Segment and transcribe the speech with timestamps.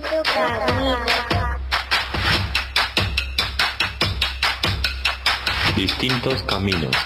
[0.00, 1.00] caminos.
[5.76, 6.96] Distintos caminos.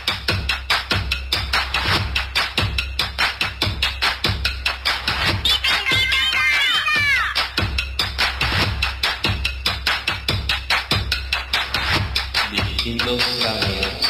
[12.50, 14.03] Distintos caminos.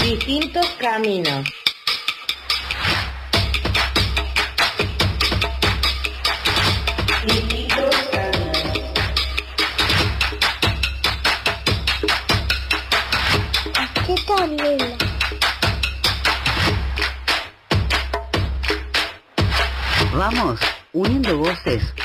[0.00, 1.59] Distintos caminos.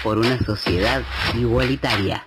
[0.05, 1.02] Por una sociedad
[1.34, 2.23] igualitaria.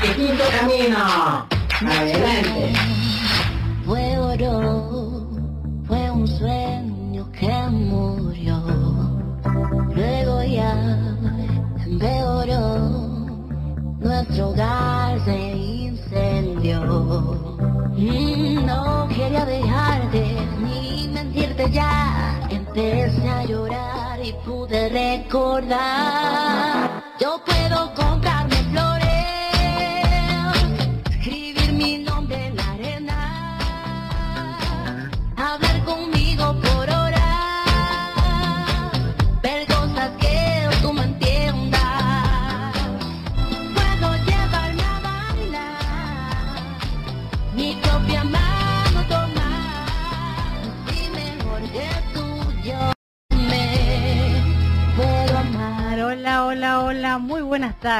[0.00, 1.48] Distinto camino.
[1.84, 2.72] Adelante.
[3.84, 5.28] Fue oro,
[5.88, 8.62] fue un sueño que murió.
[9.92, 10.74] Luego ya
[11.84, 12.78] empeoró,
[13.98, 16.82] nuestro hogar se incendió.
[17.96, 22.46] Mm, No quería dejarte ni mentirte ya.
[22.48, 23.44] Empecé a
[24.70, 26.89] pude recordar.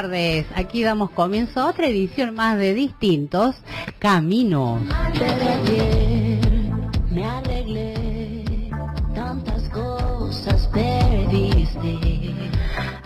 [0.00, 0.46] Tardes.
[0.54, 3.56] Aquí damos comienzo a otra edición más de Distintos
[3.98, 4.80] Caminos.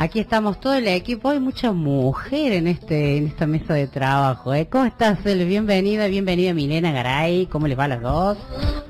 [0.05, 4.53] Aquí estamos todo el equipo, hay mucha mujer en este en esta mesa de trabajo.
[4.53, 4.69] ¿eh?
[4.71, 5.25] ¿Cómo estás?
[5.25, 7.47] Bienvenida, bienvenida Milena Garay.
[7.47, 8.37] ¿Cómo les va a las dos?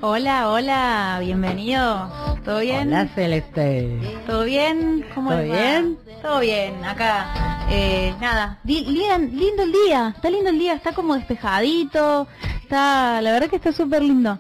[0.00, 2.10] Hola, hola, bienvenido.
[2.44, 2.88] ¿Todo bien?
[2.88, 3.96] Hola, Celeste.
[4.26, 5.06] ¿Todo bien?
[5.14, 5.54] ¿Cómo ¿Todo les va?
[5.54, 5.98] bien?
[6.20, 7.64] Todo bien, acá.
[7.70, 12.26] Eh, nada, lindo el día, está lindo el día, está como despejadito,
[12.64, 14.38] está, la verdad que está súper lindo.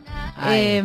[0.48, 0.82] Eh,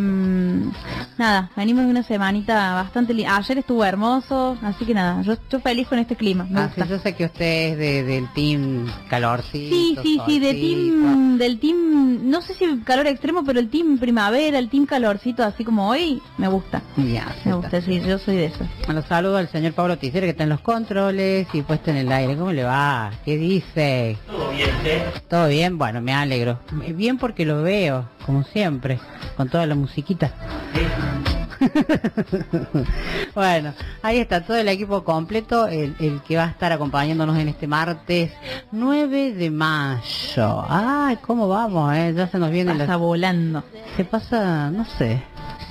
[1.17, 3.35] nada, venimos de una semanita bastante linda.
[3.38, 6.45] Ayer estuvo hermoso, así que nada, yo, yo feliz con este clima.
[6.49, 9.75] Me Ah, sí, yo sé que usted es de- del team calorcito.
[9.75, 13.97] Sí, sí, sí, de team, del team, no sé si calor extremo, pero el team
[13.97, 16.81] primavera, el team calorcito, así como hoy, me gusta.
[16.97, 18.66] Ya, Me gusta, sí, yo soy de eso.
[18.89, 22.11] Bueno, saludo al señor Pablo Ticero que está en los controles y puesto en el
[22.11, 22.35] aire.
[22.35, 23.11] ¿Cómo le va?
[23.23, 24.17] ¿Qué dice?
[24.25, 24.72] Todo bien,
[25.29, 26.57] Todo bien, bueno, me alegro.
[26.95, 28.99] Bien porque lo veo, como siempre,
[29.38, 30.33] con toda la musiquita.
[33.35, 37.49] bueno, ahí está todo el equipo completo, el, el que va a estar acompañándonos en
[37.49, 38.31] este martes
[38.72, 40.66] 9 de mayo.
[40.67, 41.95] Ay, ¿cómo vamos?
[41.95, 42.11] Eh?
[42.17, 42.95] Ya se nos viene Pasa la...
[42.97, 43.63] volando.
[43.95, 45.22] Se pasa, no sé.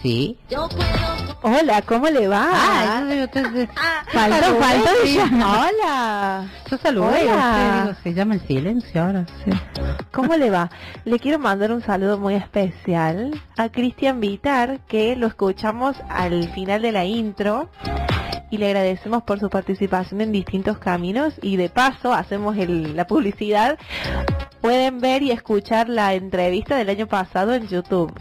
[0.02, 0.38] ¿Sí?
[0.48, 2.48] Yo puedo Hola, ¿cómo le va?
[2.52, 3.68] Ah, yo digo, usted-
[4.12, 5.10] Faltó, faltó Sí.
[5.18, 5.24] ella.
[5.32, 6.46] Hola.
[6.70, 7.82] Yo saludé, Hola.
[7.84, 9.26] digo, se llama el silencio ahora.
[9.44, 9.50] sí.
[10.12, 10.70] ¿Cómo le va?
[11.04, 16.82] Le quiero mandar un saludo muy especial a Cristian Vitar, que lo escuchamos al final
[16.82, 17.68] de la intro
[18.50, 23.06] y le agradecemos por su participación en distintos caminos y de paso hacemos el- la
[23.06, 23.78] publicidad.
[24.60, 28.12] Pueden ver y escuchar la entrevista del año pasado en YouTube.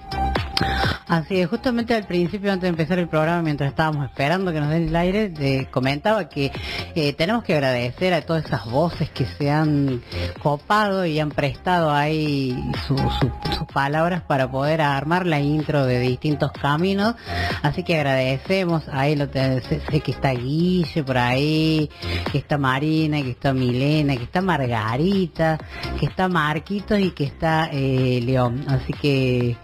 [1.09, 4.69] Así es, justamente al principio, antes de empezar el programa, mientras estábamos esperando que nos
[4.69, 6.51] den el aire, comentaba que
[6.95, 10.01] eh, tenemos que agradecer a todas esas voces que se han
[10.43, 15.97] copado y han prestado ahí su- su- sus palabras para poder armar la intro de
[16.01, 17.15] distintos caminos.
[17.63, 21.89] Así que agradecemos, ahí lo sé, sé que está Guille por ahí,
[22.33, 25.57] que está Marina, que está Milena, que está Margarita,
[25.99, 28.65] que está Marquitos y que está eh, León.
[28.67, 29.55] Así que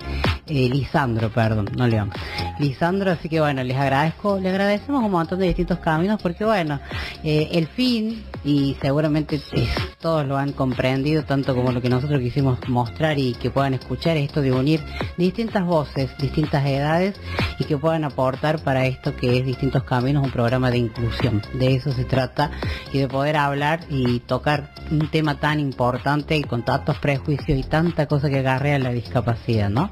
[0.48, 2.12] eh, Lisandro, perdón, no León.
[2.60, 6.80] Lisandro, así que bueno, les agradezco, le agradecemos un montón de distintos caminos porque bueno,
[7.24, 9.68] eh, el fin, y seguramente eh,
[10.00, 14.18] todos lo han comprendido, tanto como lo que nosotros quisimos mostrar y que puedan escuchar,
[14.18, 14.82] es esto de unir
[15.18, 17.16] distintas voces, distintas edades
[17.60, 21.42] y que puedan aportar para esto que es Distintos Caminos, un programa de inclusión.
[21.54, 22.52] De eso se trata
[22.92, 27.64] y de poder hablar y tocar un tema tan importante y con tantos prejuicios y
[27.64, 29.92] tanta cosa que agarrea la discapacidad, ¿no?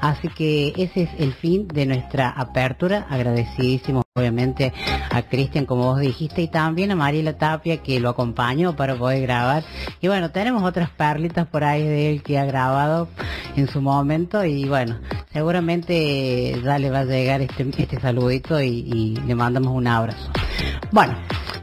[0.00, 3.06] Así que ese es el fin de nuestra apertura.
[3.10, 4.72] Agradecidísimos obviamente
[5.10, 9.22] a Cristian, como vos dijiste, y también a Mariela Tapia que lo acompañó para poder
[9.22, 9.64] grabar.
[10.00, 13.08] Y bueno, tenemos otras perlitas por ahí de él que ha grabado
[13.56, 14.98] en su momento y bueno,
[15.32, 20.30] seguramente ya le va a llegar este, este saludito y, y le mandamos un abrazo.
[20.90, 21.16] Bueno,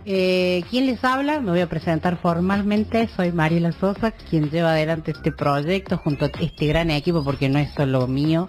[0.06, 1.40] eh, ¿quién les habla?
[1.42, 3.10] Me voy a presentar formalmente.
[3.16, 7.60] Soy Mariela Sosa, quien lleva adelante este proyecto junto a este gran equipo, porque no
[7.60, 8.48] es solo mío,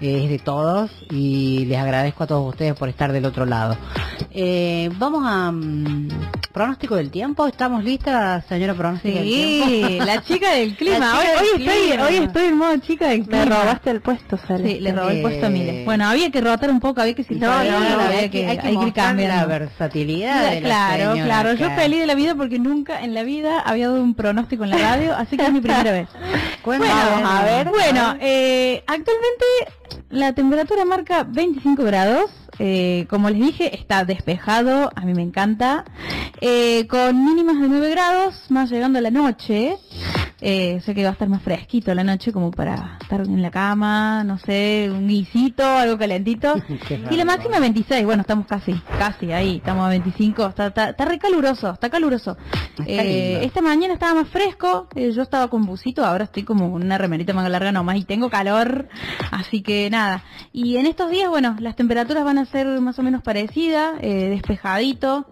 [0.00, 0.90] eh, es de todos.
[1.10, 3.76] Y les agradezco a todos ustedes por estar del otro lado.
[4.32, 6.08] Eh, vamos a mm,
[6.52, 7.46] pronóstico del tiempo.
[7.46, 9.66] ¿Estamos listas, señora pronóstico del tiempo?
[9.66, 11.18] Sí, la chica del clima.
[11.18, 13.44] Hoy, estoy, hoy estoy en modo chica del clima.
[13.44, 14.68] Me robaste el puesto, Celeste.
[14.74, 15.82] Sí, le robé el puesto a Mile.
[15.82, 18.30] Eh, Bueno, había que rotar un poco, había que No, silbar, no, no, había hay
[18.30, 19.36] que, hay que cambiando.
[19.36, 21.52] la versatilidad de la claro, señora claro.
[21.54, 24.70] Yo feliz de la vida porque nunca en la vida había dado un pronóstico en
[24.70, 26.08] la radio, así que es mi primera vez.
[26.62, 27.68] Bueno, a ver.
[27.70, 29.44] Bueno, eh, actualmente
[30.10, 32.30] la temperatura marca 25 grados.
[32.58, 35.84] eh, como les dije, está despejado, a mí me encanta.
[36.42, 39.78] eh, con mínimas de 9 grados, más llegando a la noche.
[40.42, 43.50] Eh, sé que va a estar más fresquito la noche como para estar en la
[43.50, 46.54] cama, no sé, un guisito, algo calentito.
[47.10, 51.04] Y la máxima 26, bueno, estamos casi, casi ahí, estamos a 25, está, está, está
[51.04, 52.36] re caluroso, está caluroso.
[52.78, 56.68] Está Eh, esta mañana estaba más fresco, eh, yo estaba con busito, ahora estoy como
[56.68, 58.88] una remerita manga larga nomás y tengo calor,
[59.30, 60.22] así que nada.
[60.52, 64.28] Y en estos días, bueno, las temperaturas van a ser más o menos parecidas, eh,
[64.30, 65.26] despejadito,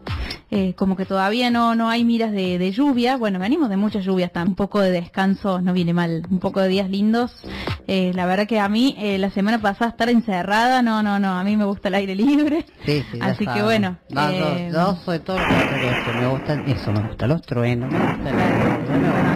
[0.76, 4.32] como que todavía no, no hay miras de, de lluvia, bueno, venimos de muchas lluvias,
[4.32, 7.32] tan un poco de descanso no viene mal, un poco de días lindos.
[7.86, 11.38] Eh, la verdad que a mí eh, la semana pasada estar encerrada, no, no, no,
[11.38, 12.66] a mí me gusta el aire libre.
[12.84, 16.92] Sí, sí, Así que bueno, No, eh, yo, soy todo lo que me gustan eso,
[16.92, 18.87] me gustan los truenos, me gusta la- Bueno,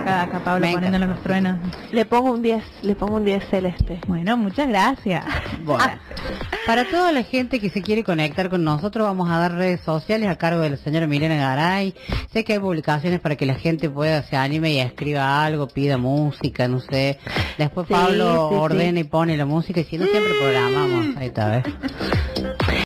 [0.03, 0.99] acá, acá Pablo encanta.
[0.99, 1.59] los truenos.
[1.93, 4.01] Le pongo un 10, le pongo un 10 celeste.
[4.07, 5.25] Bueno, muchas gracias.
[5.65, 5.85] Bueno,
[6.67, 10.29] para toda la gente que se quiere conectar con nosotros, vamos a dar redes sociales
[10.29, 11.95] a cargo de la señora Milena Garay.
[12.33, 15.97] Sé que hay publicaciones para que la gente pueda, se anime y escriba algo, pida
[15.99, 17.19] música, no sé.
[17.59, 18.61] Después Sí, Pablo sí, sí.
[18.61, 21.17] ordena y pone la música y si no siempre programamos.
[21.17, 21.65] Ahí está, ¿ves?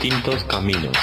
[0.00, 0.96] Distintos caminos.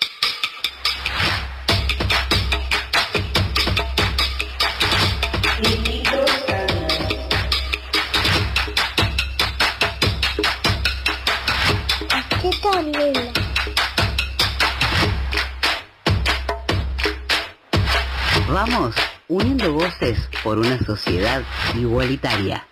[19.29, 21.43] Uniendo voces por una sociedad
[21.75, 22.67] igualitaria.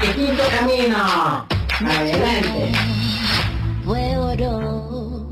[0.00, 1.46] Distinto camino.
[1.84, 2.72] Adelante.
[3.84, 5.28] Fue oro,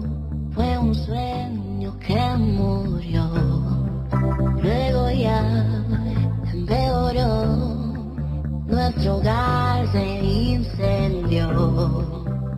[0.54, 3.30] fue un sueño que murió.
[4.62, 5.40] Luego ya
[6.52, 7.44] empeoró,
[8.66, 11.48] nuestro hogar se incendió.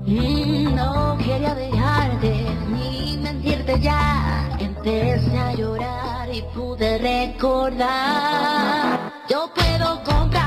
[0.06, 4.48] Mm, No quería dejarte ni mentirte ya.
[4.58, 7.88] Empecé a llorar y pude recordar.
[9.28, 10.39] Yo puedo comprarme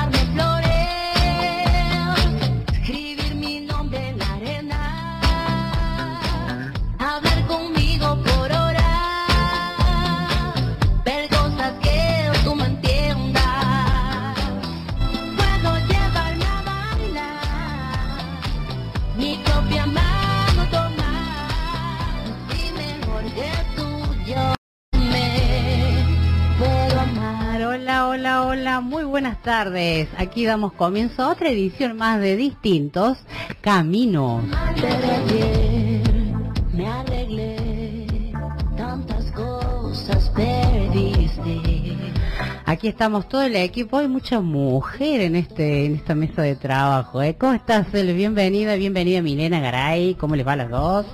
[29.14, 30.10] buenas tardes.
[30.18, 33.20] Aquí damos comienzo a otra edición más de Distintos
[33.62, 34.44] Caminos.
[42.74, 47.22] Aquí estamos todo el equipo, hay mucha mujer en este en esta mesa de trabajo.
[47.22, 47.36] ¿eh?
[47.40, 47.92] ¿Cómo estás?
[47.92, 50.16] Bienvenida, bienvenida Milena Garay.
[50.16, 51.06] ¿Cómo les va a las dos?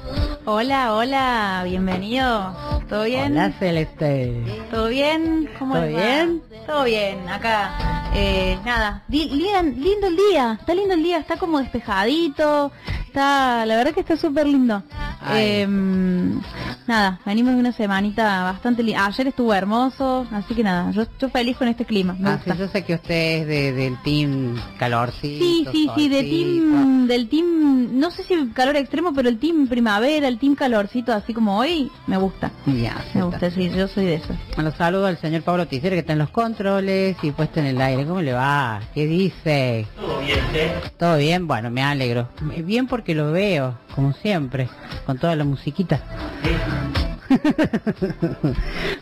[0.46, 2.56] Hola, hola, bienvenidos.
[2.88, 3.34] ¿Todo bien?
[3.34, 4.42] Hola, Celeste.
[4.72, 5.50] ¿Todo bien?
[5.60, 6.00] ¿Cómo ¿Todo les va?
[6.00, 6.42] bien?
[6.66, 8.10] Todo bien, acá.
[8.16, 12.72] Eh, nada, lindo el día, está lindo el día, está como despejadito,
[13.10, 14.82] está, la verdad que está súper lindo.
[15.34, 15.68] Eh,
[16.88, 19.06] nada, venimos de una semanita bastante linda.
[19.06, 22.16] Ayer estuvo hermoso, así que nada, yo, yo feliz con este clima.
[22.20, 25.44] Me Ah, sí, yo sé que usted es de- del team calorcito.
[25.44, 29.68] Sí, sí, sí, de team, del team, no sé si calor extremo, pero el team
[29.68, 32.52] primavera, el team calorcito, así como hoy, me gusta.
[32.66, 34.34] Ya, Me gusta, sí, yo soy de eso.
[34.56, 37.82] Bueno, saludo al señor Pablo Ticero que está en los controles y puesto en el
[37.82, 38.06] aire.
[38.06, 38.80] ¿Cómo le va?
[38.94, 39.88] ¿Qué dice?
[39.96, 40.40] Todo bien,
[40.98, 42.30] Todo bien, bueno, me alegro.
[42.64, 44.68] Bien porque lo veo, como siempre,
[45.06, 46.02] con toda la musiquita.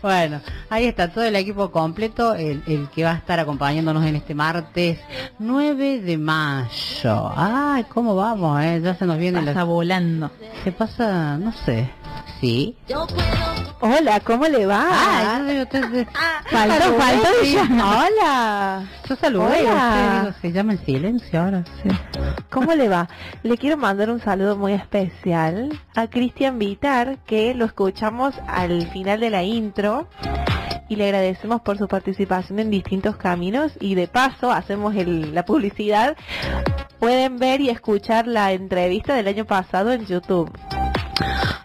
[0.04, 0.39] bueno,
[0.70, 4.36] ahí está todo el equipo completo, el, el que va a estar acompañándonos en este
[4.36, 5.00] martes
[5.39, 7.32] 9 de mayo.
[7.36, 8.62] Ay, ¿cómo vamos?
[8.62, 8.82] Eh?
[8.84, 9.63] Ya se nos viene Pasa la...
[9.63, 10.30] volando.
[10.63, 11.89] Se pasa, no sé.
[12.40, 12.76] Sí.
[13.80, 14.86] Hola, ¿cómo le va?
[14.90, 16.08] Ah, yo te- te-
[16.52, 17.48] faltó, saludé, sí.
[17.58, 17.64] ella.
[17.72, 18.84] Hola.
[19.08, 20.20] Yo Hola.
[20.24, 21.64] digo, se llama el silencio ahora.
[21.84, 21.90] Sí.
[22.52, 23.08] ¿Cómo le va?
[23.44, 29.20] Le quiero mandar un saludo muy especial a Cristian Vitar, que lo escuchamos al final
[29.20, 30.08] de la intro
[30.90, 35.46] y le agradecemos por su participación en distintos caminos y de paso hacemos el- la
[35.46, 36.16] publicidad.
[37.00, 40.50] Pueden ver y escuchar la entrevista del año pasado en YouTube.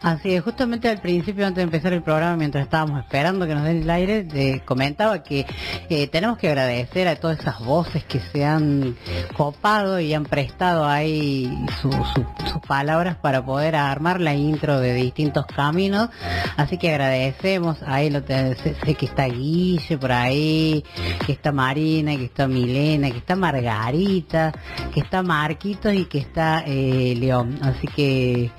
[0.03, 3.63] Así es, justamente al principio, antes de empezar el programa, mientras estábamos esperando que nos
[3.63, 5.47] den el aire, comentaba que
[5.89, 8.97] eh, tenemos que agradecer a todas esas voces que se han
[9.37, 11.49] copado y han prestado ahí
[11.81, 16.09] su- su- sus palabras para poder armar la intro de distintos caminos.
[16.57, 20.83] Así que agradecemos, ahí lo sé, que está Guille por ahí,
[21.25, 24.53] que está Marina, que está Milena, que está Margarita,
[24.93, 27.57] que está Marquitos y que está eh, León.
[27.63, 28.51] Así que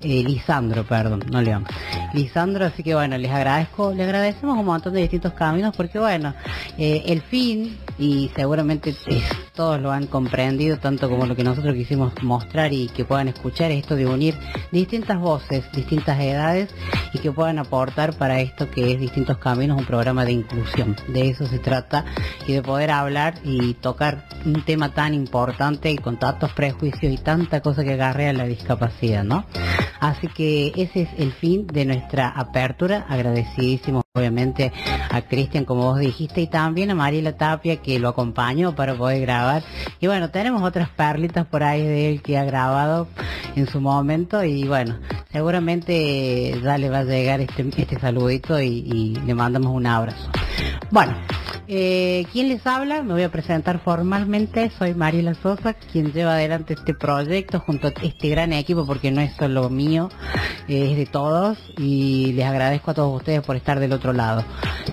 [0.00, 1.66] eh, Lisandro, perdón, no León.
[2.14, 6.34] Lisandro, así que bueno, les agradezco, le agradecemos un montón de distintos caminos porque bueno,
[6.78, 9.22] eh, el fin, y seguramente eh,
[9.54, 13.72] todos lo han comprendido, tanto como lo que nosotros quisimos mostrar y que puedan escuchar,
[13.72, 14.36] es esto de unir
[14.70, 16.70] distintas voces, distintas edades
[17.12, 20.94] y que puedan aportar para esto que es Distintos Caminos, un programa de inclusión.
[21.08, 22.04] De eso se trata
[22.46, 27.18] y de poder hablar y tocar un tema tan importante y con tantos prejuicios y
[27.18, 29.44] tanta cosa que agarrea la discapacidad, ¿no?
[30.00, 33.06] Así que ese es el fin de nuestra apertura.
[33.08, 34.72] Agradecidísimos obviamente
[35.10, 39.20] a Cristian, como vos dijiste, y también a Mariela Tapia que lo acompañó para poder
[39.20, 39.62] grabar.
[40.00, 43.08] Y bueno, tenemos otras perlitas por ahí de él que ha grabado
[43.56, 44.98] en su momento y bueno,
[45.32, 50.30] seguramente ya le va a llegar este, este saludito y le mandamos un abrazo.
[50.90, 51.14] Bueno,
[51.68, 53.02] eh, ¿quién les habla?
[53.02, 54.70] Me voy a presentar formalmente.
[54.78, 59.20] Soy Mariela Sosa, quien lleva adelante este proyecto junto a este gran equipo, porque no
[59.20, 60.08] es solo mío,
[60.66, 61.58] eh, es de todos.
[61.76, 64.44] Y les agradezco a todos ustedes por estar del otro lado.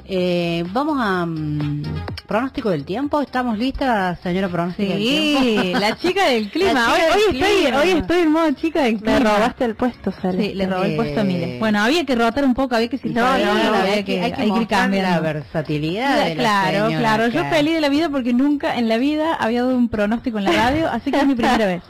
[0.04, 1.84] Eh, vamos a mm,
[2.28, 3.22] pronóstico del tiempo.
[3.22, 5.42] ¿Estamos listas, señora pronóstico del tiempo?
[5.42, 6.94] Sí, la chica del clima.
[6.94, 9.20] Hoy, estoy, hoy estoy en modo chica del clima.
[9.20, 10.50] Me robaste el puesto, Celeste.
[10.50, 11.58] Sí, le robé el puesto a Mile.
[11.60, 14.66] Bueno, había que rotar un poco, había que No, no, no, había hay que, hay
[14.66, 15.10] cambiando.
[15.12, 17.28] la versatilidad de la claro, señora claro.
[17.28, 20.46] Yo feliz de la vida porque nunca en la vida había dado un pronóstico en
[20.46, 21.84] la radio, así que es mi primera vez.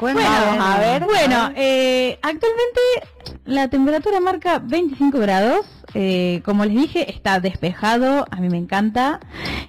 [0.00, 1.04] Bueno, a ver.
[1.04, 2.80] Bueno, eh, actualmente
[3.44, 5.66] la temperatura marca 25 grados.
[5.94, 9.20] Eh, como les dije, está despejado, a mí me encanta.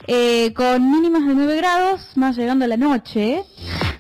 [0.08, 3.44] eh, con mínimas de 9 grados, más llegando a la noche.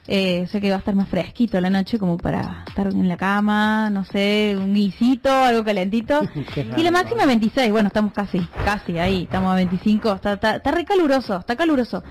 [0.09, 3.17] Eh, sé que va a estar más fresquito la noche como para estar en la
[3.17, 6.21] cama, no sé, un guisito, algo calentito.
[6.77, 10.71] Y la máxima 26, bueno, estamos casi, casi ahí, estamos a 25, está, está, está
[10.71, 12.03] re caluroso, está caluroso.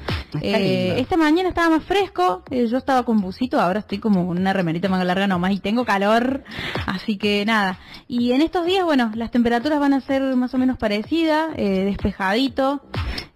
[0.42, 4.52] Eh, esta mañana estaba más fresco, eh, yo estaba con busito, ahora estoy como una
[4.52, 6.44] remerita manga larga nomás y tengo calor,
[6.86, 7.78] así que nada.
[8.08, 11.84] Y en estos días, bueno, las temperaturas van a ser más o menos parecidas, eh,
[11.84, 12.82] despejadito,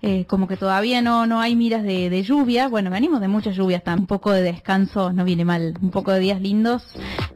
[0.03, 3.55] eh, como que todavía no, no hay miras de, de lluvia, bueno, venimos de muchas
[3.57, 6.83] lluvias, un poco de descanso no viene mal, un poco de días lindos.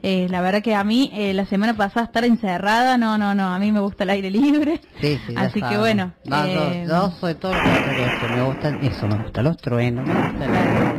[0.02, 3.59] Eh, la verdad que a mí la semana pasada estar encerrada, no, no, no, a
[3.59, 4.81] mí me gusta el aire libre.
[5.00, 6.47] Sí, sí, ya Así que bueno, No,
[6.87, 10.75] yo, soy todo lo que me gustan eso, me gustan los truenos, me gusta la-
[10.75, 10.93] Bueno,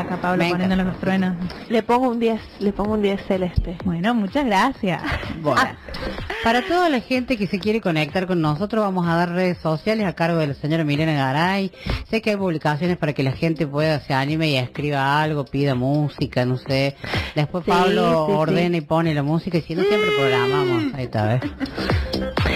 [0.00, 0.44] acá, Pablo
[0.84, 1.36] los truenos.
[1.68, 3.76] Le pongo un 10, le pongo un 10 celeste.
[3.84, 5.02] Bueno, muchas gracias.
[5.40, 5.60] Bueno,
[6.44, 10.06] para toda la gente que se quiere conectar con nosotros, vamos a dar redes sociales
[10.06, 11.70] a cargo de la señora Milena Garay.
[12.08, 15.74] Sé que hay publicaciones para que la gente pueda, se anime y escriba algo, pida
[15.74, 16.96] música, no sé.
[17.34, 18.38] Después Sí, Pablo sí, sí.
[18.38, 20.94] ordena y pone la música y si no siempre programamos.
[20.94, 21.42] Ahí está, ¿ves?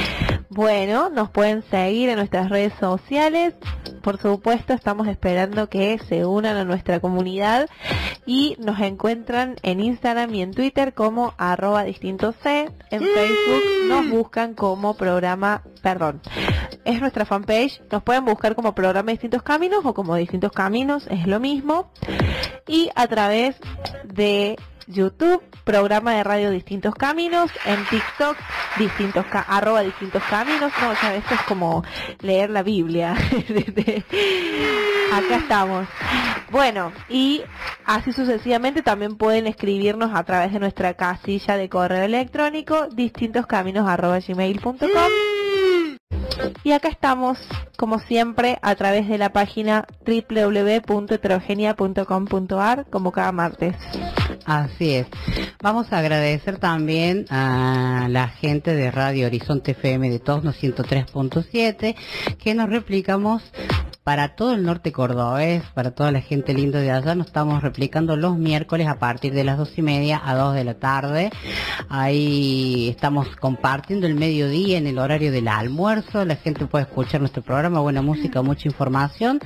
[0.54, 3.54] Bueno, nos pueden seguir en nuestras redes sociales.
[4.02, 7.68] Por supuesto, estamos esperando que se unan a nuestra comunidad
[8.25, 12.70] y nos encuentran en Instagram y en Twitter como arroba distinto C.
[12.92, 16.20] En Facebook nos buscan como programa, perdón,
[16.84, 17.82] es nuestra fanpage.
[17.90, 21.90] Nos pueden buscar como programa Distintos Caminos o como Distintos Caminos, es lo mismo.
[22.68, 23.56] Y a través
[24.04, 24.56] de
[24.87, 28.37] YouTube, programa de radio Distintos Caminos, en TikTok,
[28.79, 31.85] distintos arroba distintos caminos, no, o sea, esto es como
[32.21, 33.12] leer la Biblia.
[35.12, 35.87] Acá estamos.
[36.50, 37.43] Bueno, y
[37.85, 45.11] así sucesivamente también pueden escribirnos a través de nuestra casilla de correo electrónico distintoscaminos.gmail.com
[46.62, 47.38] y acá estamos,
[47.76, 53.76] como siempre, a través de la página www.heterogenia.com.ar, como cada martes.
[54.45, 55.07] Así es.
[55.63, 61.97] Vamos a agradecer también a la gente de Radio Horizonte FM de Tosno 103.7
[62.37, 63.43] que nos replicamos
[64.04, 68.16] para todo el norte cordobés, para toda la gente linda de allá, nos estamos replicando
[68.16, 71.30] los miércoles a partir de las dos y media a dos de la tarde.
[71.88, 77.42] Ahí estamos compartiendo el mediodía en el horario del almuerzo, la gente puede escuchar nuestro
[77.42, 79.40] programa, buena música, mucha información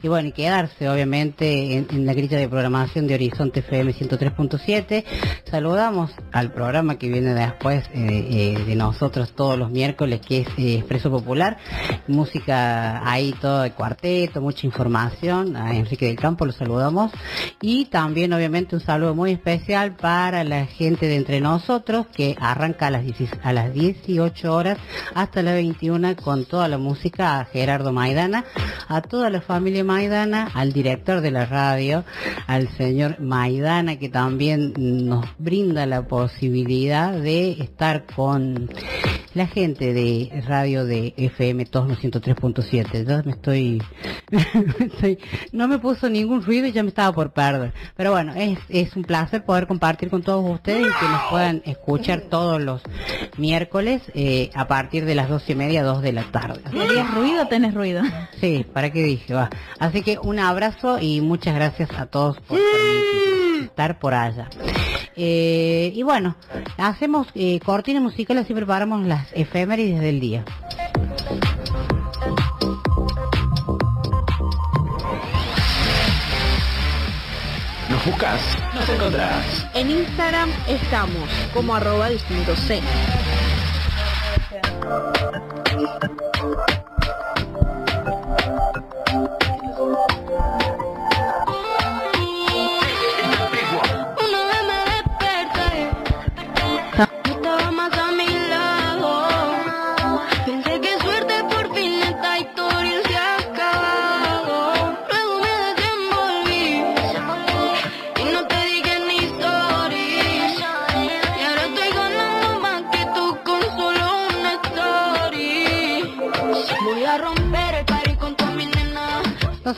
[0.00, 5.04] y bueno, y quedarse obviamente en, la grilla de programación de Horizonte FM 103.7.
[5.50, 10.48] Saludamos al programa que viene después eh, eh, de nosotros todos los miércoles, que es
[10.56, 11.56] eh, Expreso Popular,
[12.06, 13.72] música ahí todo de
[14.40, 17.10] mucha información, a Enrique del Campo lo saludamos.
[17.62, 22.88] Y también obviamente un saludo muy especial para la gente de entre nosotros que arranca
[22.88, 24.78] a las, 10 a las 18 horas
[25.14, 28.44] hasta las 21 con toda la música a Gerardo Maidana,
[28.88, 32.04] a toda la familia Maidana, al director de la radio,
[32.46, 38.68] al señor Maidana que también nos brinda la posibilidad de estar con
[39.34, 43.04] la gente de radio de FM Tosno 103.7.
[43.06, 43.82] Ya me estoy,
[44.80, 45.18] estoy-
[45.52, 47.72] no me puso ningún ruido y ya me estaba por perder.
[47.96, 51.62] Pero bueno, es, es un placer poder compartir con todos ustedes y que nos puedan
[51.64, 52.82] escuchar todos los
[53.36, 56.60] miércoles eh, a partir de las dos y media, dos de la tarde.
[56.70, 57.46] ¿Querías ruido?
[57.48, 58.02] Tenés ruido.
[58.40, 59.34] Sí, ¿para qué dije?
[59.34, 59.50] Va.
[59.78, 62.58] Así que un abrazo y muchas gracias a todos por
[63.62, 64.48] estar por allá.
[65.16, 66.36] Eh, y bueno,
[66.76, 70.44] hacemos eh, cortina musical, así preparamos las efemérides del día.
[77.90, 78.40] Nos buscas,
[78.74, 79.66] nos encontrás.
[79.74, 82.80] En Instagram estamos como arroba distinto C.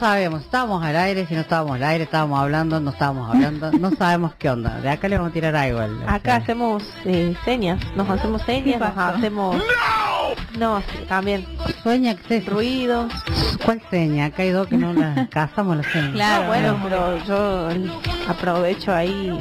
[0.07, 3.90] sabemos, estábamos al aire, si no estábamos al aire, estábamos hablando, no estábamos hablando, no
[3.90, 4.81] sabemos qué onda.
[4.81, 5.81] De acá le vamos a tirar algo.
[5.81, 9.57] al- Acá hacemos eh, señas, nos hacemos señas, nos hacemos...
[10.59, 11.45] No, sí, también.
[11.83, 13.12] Sueña que se Ruidos.
[13.64, 14.27] ¿Cuál seña?
[14.27, 16.12] Acá hay dos que no las cazamos las señas.
[16.12, 16.83] Claro, No, bueno, no.
[16.85, 17.69] pero yo
[18.29, 19.37] aprovecho ahí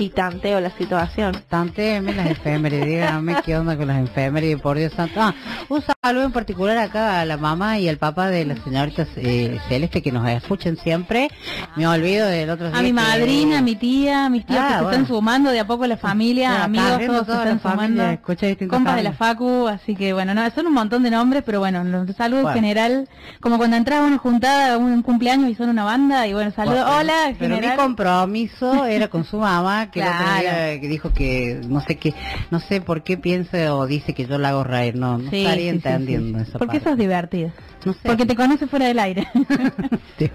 [0.00, 1.36] y tanteo la situación.
[1.48, 5.20] Tantéeme las efemérides, dígame qué onda con las efemérides, por Dios santo.
[5.22, 5.34] Ah,
[5.68, 9.58] un saludo en particular acá a la mamá y al papá de las señoritas eh,
[9.68, 11.28] Celeste que nos escuchan siempre.
[11.76, 14.74] Me olvido del otro A mi madrina, a mi tía, a mis tíos Ah, que
[14.74, 14.90] se bueno.
[14.90, 18.04] están sumando de a poco la familia, amigos, todos se la están sumando.
[18.68, 19.12] Compas de la.
[19.12, 22.54] Facu, así que bueno, no, son un montón de nombres, pero bueno, los saludos Bueno.
[22.56, 23.08] general,
[23.40, 26.50] como cuando entras a una juntada, a un cumpleaños y son una banda, y bueno,
[26.52, 27.76] saludos, Bueno, hola, Pero mi general.
[27.76, 32.14] compromiso era con su mamá, que el otro día dijo que no sé qué,
[32.50, 35.42] no sé por qué piensa o dice que yo la hago reír, no, no Sí,
[35.42, 36.44] estaría sí, entendiendo sí.
[36.48, 36.90] esa Porque parte.
[36.90, 37.52] sos divertido.
[37.84, 38.00] No sé.
[38.04, 39.26] Porque te conoce fuera del aire.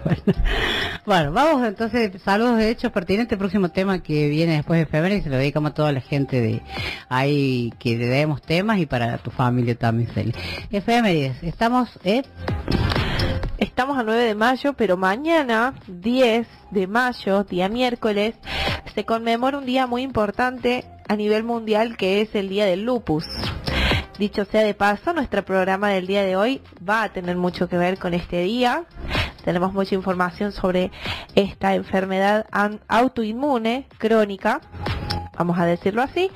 [0.04, 0.22] Bueno.
[1.06, 5.22] Bueno, vamos entonces, saludos de hechos pertinentes, próximo tema que viene después de febrero y
[5.22, 6.60] se lo dedicamos a toda la gente de
[7.08, 10.34] ahí que le demos temas y para tu familia también, Celi.
[10.72, 12.22] Efemérides, estamos, ¿eh?
[13.58, 18.34] Estamos a 9 de mayo, pero mañana, 10 de mayo, día miércoles,
[18.94, 23.24] se conmemora un día muy importante a nivel mundial que es el Día del Lupus.
[24.18, 27.78] Dicho sea de paso, nuestro programa del día de hoy va a tener mucho que
[27.78, 28.84] ver con este día.
[29.42, 30.90] Tenemos mucha información sobre
[31.34, 32.46] esta enfermedad
[32.88, 34.60] autoinmune crónica,
[35.36, 36.30] vamos a decirlo así,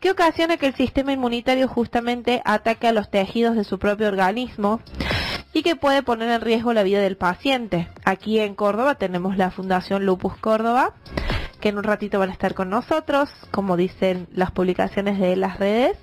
[0.00, 4.80] que ocasiona que el sistema inmunitario justamente ataque a los tejidos de su propio organismo
[5.52, 7.88] y que puede poner en riesgo la vida del paciente.
[8.04, 10.92] Aquí en Córdoba tenemos la Fundación Lupus Córdoba,
[11.60, 15.58] que en un ratito van a estar con nosotros, como dicen las publicaciones de las
[15.58, 15.96] redes.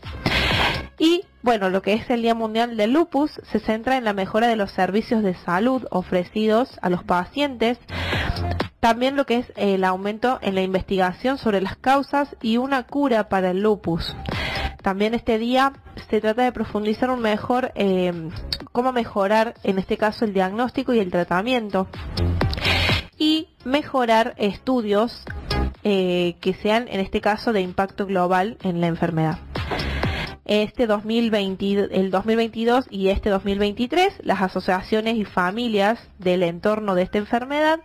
[0.97, 4.47] Y bueno, lo que es el Día Mundial del Lupus se centra en la mejora
[4.47, 7.77] de los servicios de salud ofrecidos a los pacientes.
[8.79, 13.27] También lo que es el aumento en la investigación sobre las causas y una cura
[13.27, 14.15] para el lupus.
[14.81, 15.73] También este día
[16.09, 18.29] se trata de profundizar un mejor eh,
[18.71, 21.87] cómo mejorar en este caso el diagnóstico y el tratamiento.
[23.17, 25.25] Y mejorar estudios
[25.83, 29.39] eh, que sean en este caso de impacto global en la enfermedad
[30.45, 37.17] este 2020, el 2022 y este 2023, las asociaciones y familias del entorno de esta
[37.17, 37.79] enfermedad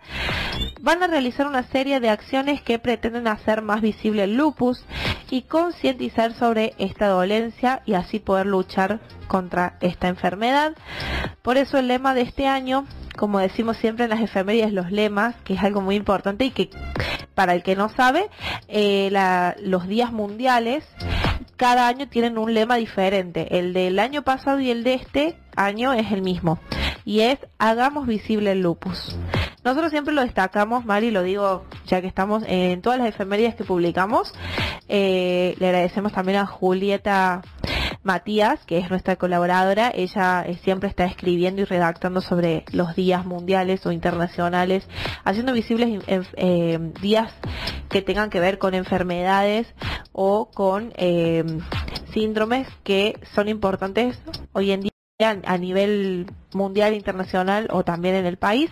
[0.81, 4.83] van a realizar una serie de acciones que pretenden hacer más visible el lupus
[5.29, 10.73] y concientizar sobre esta dolencia y así poder luchar contra esta enfermedad.
[11.41, 12.85] Por eso el lema de este año,
[13.17, 16.69] como decimos siempre en las enfermerías, los lemas, que es algo muy importante y que
[17.35, 18.29] para el que no sabe,
[18.67, 20.83] eh, la, los días mundiales
[21.59, 23.59] cada año tienen un lema diferente.
[23.59, 26.57] El del año pasado y el de este año es el mismo.
[27.03, 29.17] Y es hagamos visible el lupus.
[29.65, 33.65] Nosotros siempre lo destacamos, Mari, lo digo ya que estamos en todas las enfermerías que
[33.65, 34.33] publicamos.
[34.87, 37.41] Eh, le agradecemos también a Julieta
[38.03, 39.91] Matías, que es nuestra colaboradora.
[39.93, 44.87] Ella eh, siempre está escribiendo y redactando sobre los días mundiales o internacionales,
[45.23, 47.33] haciendo visibles eh, días
[47.89, 49.67] que tengan que ver con enfermedades
[50.11, 50.93] o con
[52.13, 54.19] síndromes que son importantes
[54.53, 58.71] hoy en día a nivel mundial, internacional o también en el país.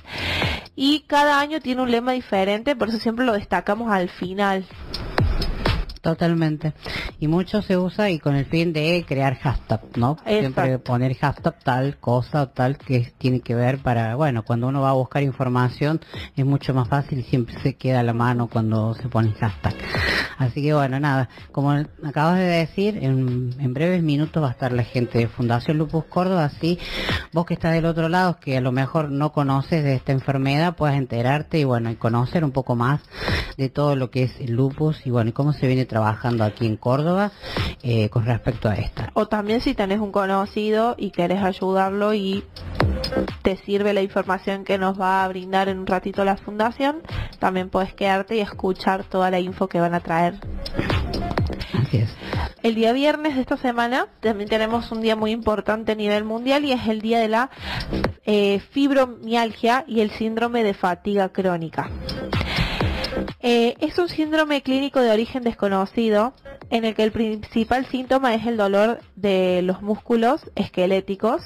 [0.76, 4.66] Y cada año tiene un lema diferente, por eso siempre lo destacamos al final.
[6.08, 6.72] Totalmente.
[7.20, 10.15] Y mucho se usa y con el fin de crear hashtag, ¿no?
[10.26, 14.80] Siempre poner hashtag tal cosa o tal que tiene que ver para, bueno, cuando uno
[14.80, 16.00] va a buscar información
[16.38, 19.76] es mucho más fácil y siempre se queda a la mano cuando se pone hashtag.
[20.38, 24.72] Así que bueno, nada, como acabas de decir, en, en breves minutos va a estar
[24.72, 26.80] la gente de Fundación Lupus Córdoba, así
[27.34, 30.76] vos que estás del otro lado, que a lo mejor no conoces de esta enfermedad,
[30.76, 33.02] puedas enterarte y bueno, y conocer un poco más
[33.58, 36.66] de todo lo que es el lupus y bueno, y cómo se viene trabajando aquí
[36.66, 37.32] en Córdoba
[37.84, 39.10] eh, con respecto a esta.
[39.14, 42.44] O también si tenés un conocido y querés ayudarlo y
[43.42, 47.02] te sirve la información que nos va a brindar en un ratito la fundación,
[47.40, 50.36] también puedes quedarte y escuchar toda la info que van a traer.
[51.74, 52.10] Así es.
[52.64, 56.66] El día viernes de esta semana también tenemos un día muy importante a nivel mundial
[56.66, 57.50] y es el día de la
[58.26, 61.90] eh, fibromialgia y el síndrome de fatiga crónica.
[63.39, 66.34] Eh, es un síndrome clínico de origen desconocido
[66.71, 71.43] en el que el principal síntoma es el dolor de los músculos esqueléticos.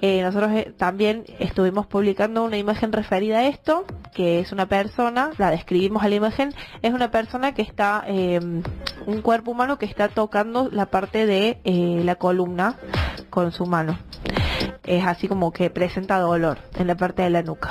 [0.00, 5.30] Eh, nosotros eh, también estuvimos publicando una imagen referida a esto, que es una persona,
[5.36, 8.62] la describimos a la imagen, es una persona que está, em,
[9.06, 11.58] un cuerpo humano que está tocando la parte de
[12.04, 12.78] la columna
[13.30, 13.98] con su mano.
[14.84, 17.70] Es así como que presenta dolor en la parte de la nuca.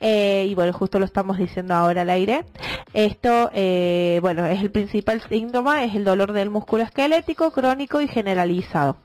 [0.00, 2.44] Eh, y bueno, justo lo estamos diciendo ahora al aire.
[2.92, 8.08] Esto, eh, bueno, es el principal síntoma, es el dolor del músculo esquelético crónico y
[8.08, 8.96] generalizado.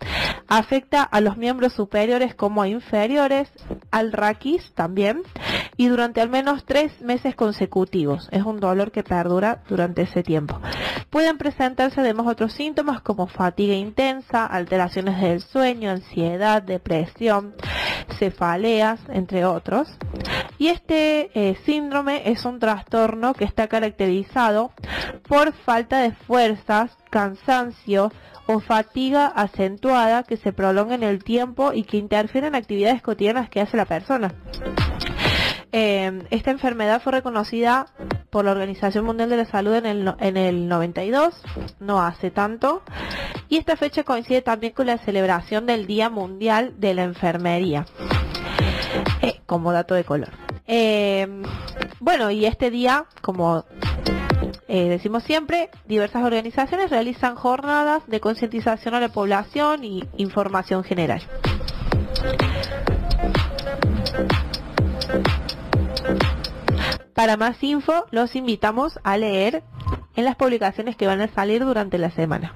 [0.47, 3.51] Afecta a los miembros superiores como a inferiores,
[3.91, 5.23] al raquis también,
[5.77, 8.29] y durante al menos tres meses consecutivos.
[8.31, 10.59] Es un dolor que perdura durante ese tiempo.
[11.09, 17.55] Pueden presentarse además otros síntomas como fatiga intensa, alteraciones del sueño, ansiedad, depresión,
[18.17, 19.89] cefaleas, entre otros.
[20.57, 24.71] Y este eh, síndrome es un trastorno que está caracterizado
[25.27, 28.11] por falta de fuerzas, cansancio
[28.45, 33.49] o fatiga acentuada que se prolonga en el tiempo y que interfiere en actividades cotidianas
[33.49, 34.31] que hace la persona.
[35.71, 37.87] Eh, esta enfermedad fue reconocida
[38.29, 41.33] por la Organización Mundial de la Salud en el, en el 92,
[41.79, 42.83] no hace tanto,
[43.49, 47.87] y esta fecha coincide también con la celebración del Día Mundial de la Enfermería,
[49.23, 50.52] eh, como dato de color.
[50.67, 51.27] Eh,
[51.99, 53.65] bueno, y este día, como
[54.67, 61.21] decimos siempre, diversas organizaciones realizan jornadas de concientización a la población y información general.
[67.13, 69.63] Para más info, los invitamos a leer
[70.15, 72.53] en las publicaciones que van a salir durante la semana.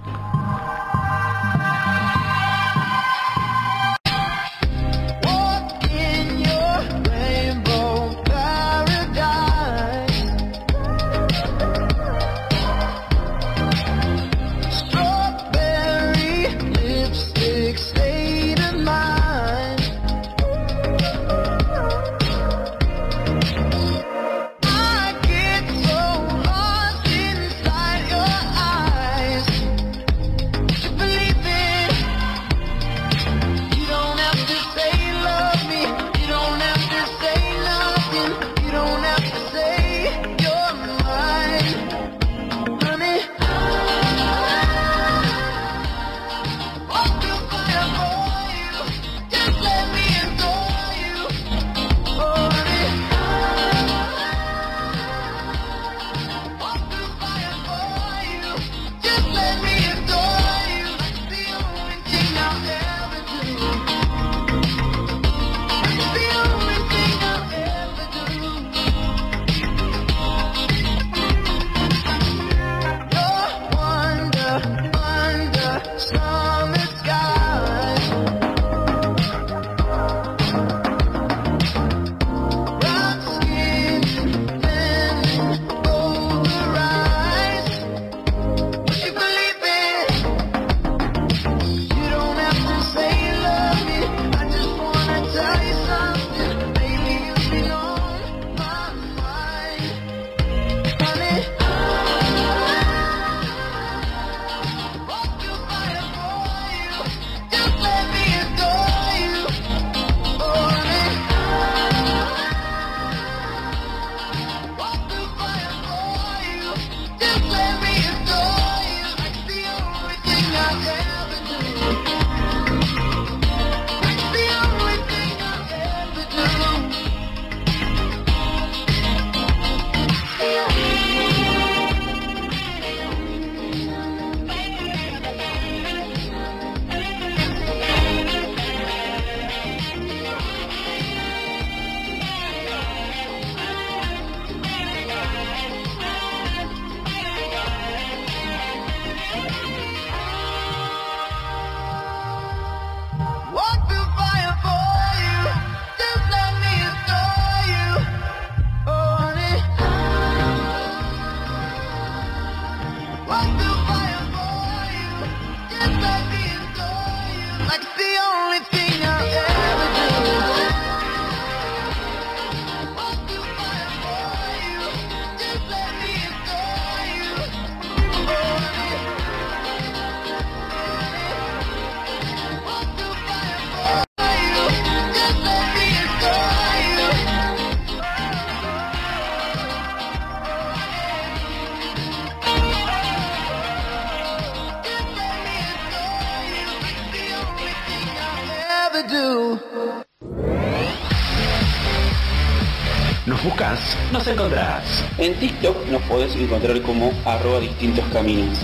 [206.48, 208.58] Encontrar como arroba distintos caminos.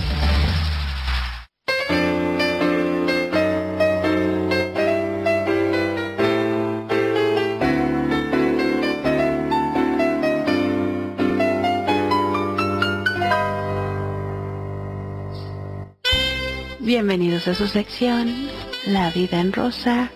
[16.80, 18.48] Bienvenidos a su sección
[18.86, 20.10] La vida en rosa,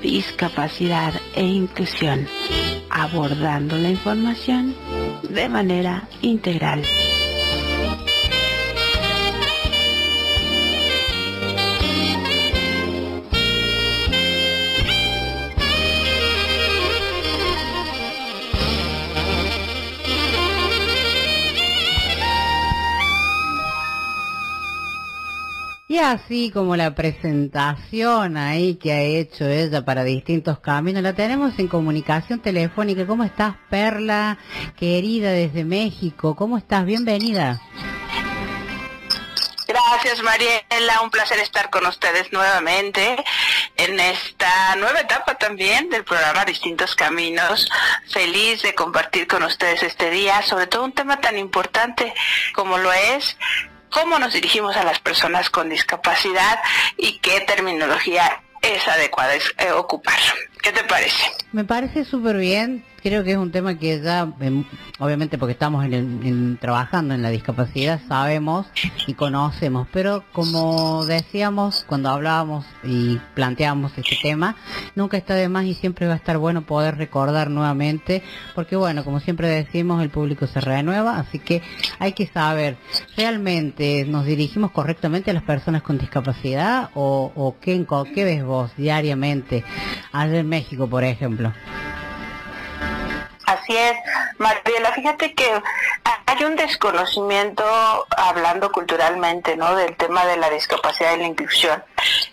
[0.00, 2.28] discapacidad e inclusión,
[2.88, 4.76] abordando la información
[5.28, 6.82] de manera integral.
[25.90, 31.58] Y así como la presentación ahí que ha hecho ella para distintos caminos, la tenemos
[31.58, 33.08] en comunicación telefónica.
[33.08, 34.38] ¿Cómo estás, Perla,
[34.78, 36.36] querida desde México?
[36.36, 36.84] ¿Cómo estás?
[36.84, 37.60] Bienvenida.
[39.66, 43.16] Gracias Mariela, un placer estar con ustedes nuevamente
[43.76, 47.68] en esta nueva etapa también del programa Distintos Caminos.
[48.08, 52.14] Feliz de compartir con ustedes este día, sobre todo un tema tan importante
[52.54, 53.36] como lo es
[53.90, 56.58] cómo nos dirigimos a las personas con discapacidad
[56.96, 60.18] y qué terminología es adecuada eh, ocupar.
[60.62, 61.22] ¿Qué te parece?
[61.52, 62.84] Me parece súper bien.
[63.02, 64.28] Creo que es un tema que ya,
[65.00, 68.66] obviamente porque estamos en en- trabajando en la discapacidad, sabemos
[69.06, 74.56] y conocemos, pero como decíamos cuando hablábamos y planteábamos este tema,
[74.94, 78.22] nunca está de más y siempre va a estar bueno poder recordar nuevamente,
[78.54, 81.62] porque bueno, como siempre decimos, el público se renueva, así que
[81.98, 82.76] hay que saber,
[83.16, 87.84] ¿realmente nos dirigimos correctamente a las personas con discapacidad o, o qué,
[88.14, 89.64] qué ves vos diariamente
[90.12, 91.52] allá en México, por ejemplo?
[93.50, 93.96] Así es,
[94.38, 95.60] Mariela, fíjate que
[96.26, 97.64] hay un desconocimiento,
[98.16, 99.74] hablando culturalmente, ¿no?
[99.74, 101.82] Del tema de la discapacidad y la inclusión.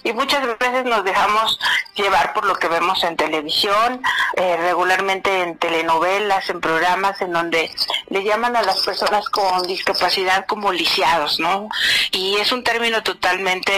[0.03, 1.59] Y muchas veces nos dejamos
[1.95, 4.03] llevar por lo que vemos en televisión,
[4.35, 7.71] eh, regularmente en telenovelas, en programas en donde
[8.09, 11.67] le llaman a las personas con discapacidad como lisiados, ¿no?
[12.11, 13.73] Y es un término totalmente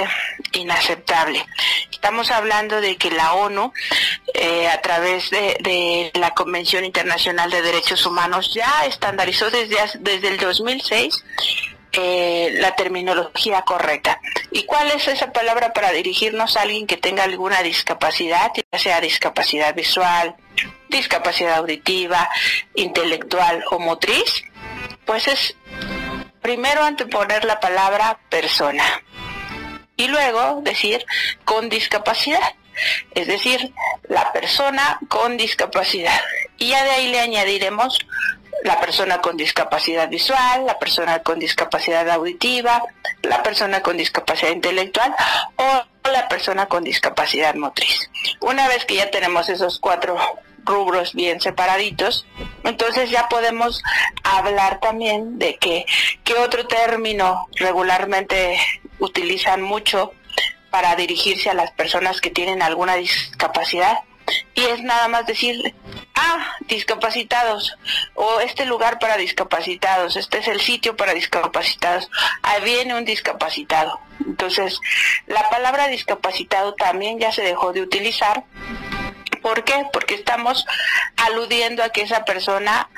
[0.51, 1.45] inaceptable.
[1.89, 3.71] Estamos hablando de que la ONU,
[4.33, 10.27] eh, a través de, de la Convención Internacional de Derechos Humanos, ya estandarizó desde, desde
[10.29, 11.23] el 2006
[11.91, 14.19] eh, la terminología correcta.
[14.51, 19.01] ¿Y cuál es esa palabra para dirigirnos a alguien que tenga alguna discapacidad, ya sea
[19.01, 20.35] discapacidad visual,
[20.89, 22.29] discapacidad auditiva,
[22.75, 24.43] intelectual o motriz?
[25.05, 25.55] Pues es
[26.41, 28.83] primero anteponer la palabra persona
[29.97, 31.05] y luego decir
[31.43, 32.55] con discapacidad,
[33.15, 33.73] es decir,
[34.07, 36.19] la persona con discapacidad.
[36.57, 37.99] Y ya de ahí le añadiremos
[38.63, 42.83] la persona con discapacidad visual, la persona con discapacidad auditiva,
[43.21, 45.15] la persona con discapacidad intelectual
[45.55, 48.09] o la persona con discapacidad motriz.
[48.41, 50.17] Una vez que ya tenemos esos cuatro
[50.65, 52.25] rubros bien separaditos,
[52.63, 53.81] entonces ya podemos
[54.23, 55.85] hablar también de que
[56.23, 58.59] qué otro término regularmente
[58.99, 60.13] utilizan mucho
[60.69, 63.99] para dirigirse a las personas que tienen alguna discapacidad
[64.53, 65.73] y es nada más decir,
[66.15, 67.75] ah, discapacitados,
[68.15, 72.09] o este lugar para discapacitados, este es el sitio para discapacitados,
[72.43, 73.99] ahí viene un discapacitado.
[74.25, 74.79] Entonces,
[75.27, 78.43] la palabra discapacitado también ya se dejó de utilizar.
[79.41, 79.85] ¿Por qué?
[79.93, 80.65] Porque estamos
[81.15, 82.89] aludiendo a que esa persona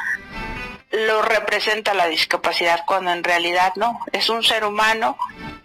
[0.91, 5.17] lo representa la discapacidad cuando en realidad no, es un ser humano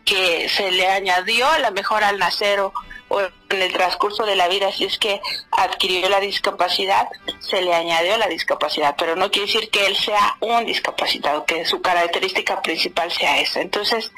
[0.06, 2.72] que se le añadió a la mejor al nacer o,
[3.08, 7.08] o en el transcurso de la vida, si es que adquirió la discapacidad,
[7.40, 11.66] se le añadió la discapacidad, pero no quiere decir que él sea un discapacitado, que
[11.66, 13.60] su característica principal sea esa.
[13.60, 14.10] Entonces,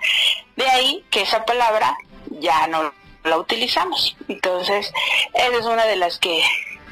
[0.57, 1.97] de ahí que esa palabra
[2.31, 2.93] ya no
[3.25, 4.17] la utilizamos.
[4.29, 4.93] Entonces,
[5.35, 6.43] esa es una de las que,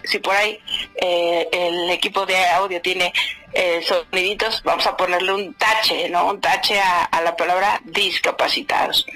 [0.07, 0.61] si por ahí
[0.97, 3.13] eh, el equipo de audio tiene
[3.53, 6.27] eh, soniditos, vamos a ponerle un tache, ¿no?
[6.27, 9.07] Un tache a, a la palabra discapacitados.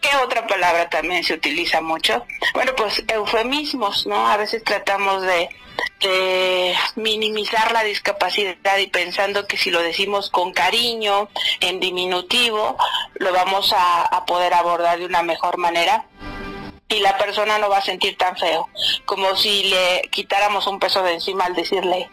[0.00, 2.24] ¿Qué otra palabra también se utiliza mucho?
[2.54, 4.28] Bueno, pues eufemismos, ¿no?
[4.28, 5.48] A veces tratamos de,
[6.00, 11.28] de minimizar la discapacidad y pensando que si lo decimos con cariño,
[11.60, 12.76] en diminutivo,
[13.14, 16.06] lo vamos a, a poder abordar de una mejor manera
[16.88, 18.68] y la persona no va a sentir tan feo,
[19.04, 22.10] como si le quitáramos un peso de encima al decirle,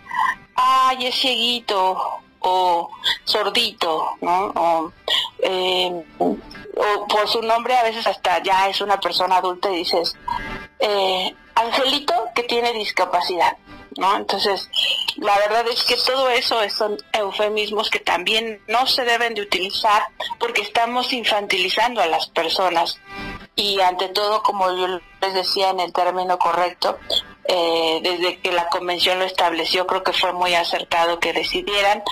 [0.55, 2.91] ay, es cieguito o
[3.23, 4.51] sordito, ¿no?
[4.55, 4.91] O,
[5.39, 10.15] eh, o por su nombre a veces hasta ya es una persona adulta y dices,
[10.79, 13.57] eh, Angelito que tiene discapacidad.
[13.97, 14.17] ¿no?
[14.17, 14.69] Entonces,
[15.15, 20.03] la verdad es que todo eso son eufemismos que también no se deben de utilizar
[20.39, 22.99] porque estamos infantilizando a las personas.
[23.55, 24.87] Y ante todo, como yo
[25.21, 26.99] les decía en el término correcto,
[27.47, 32.03] eh, desde que la convención lo estableció, creo que fue muy acertado que decidieran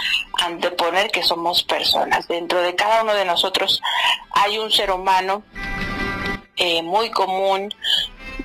[0.42, 2.28] anteponer que somos personas.
[2.28, 3.82] Dentro de cada uno de nosotros
[4.32, 5.44] hay un ser humano
[6.56, 7.74] eh, muy común,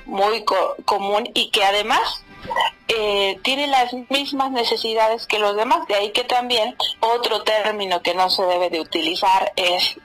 [0.05, 0.43] muy
[0.85, 2.23] común y que además
[2.87, 5.87] eh, tiene las mismas necesidades que los demás.
[5.87, 9.95] De ahí que también otro término que no se debe de utilizar es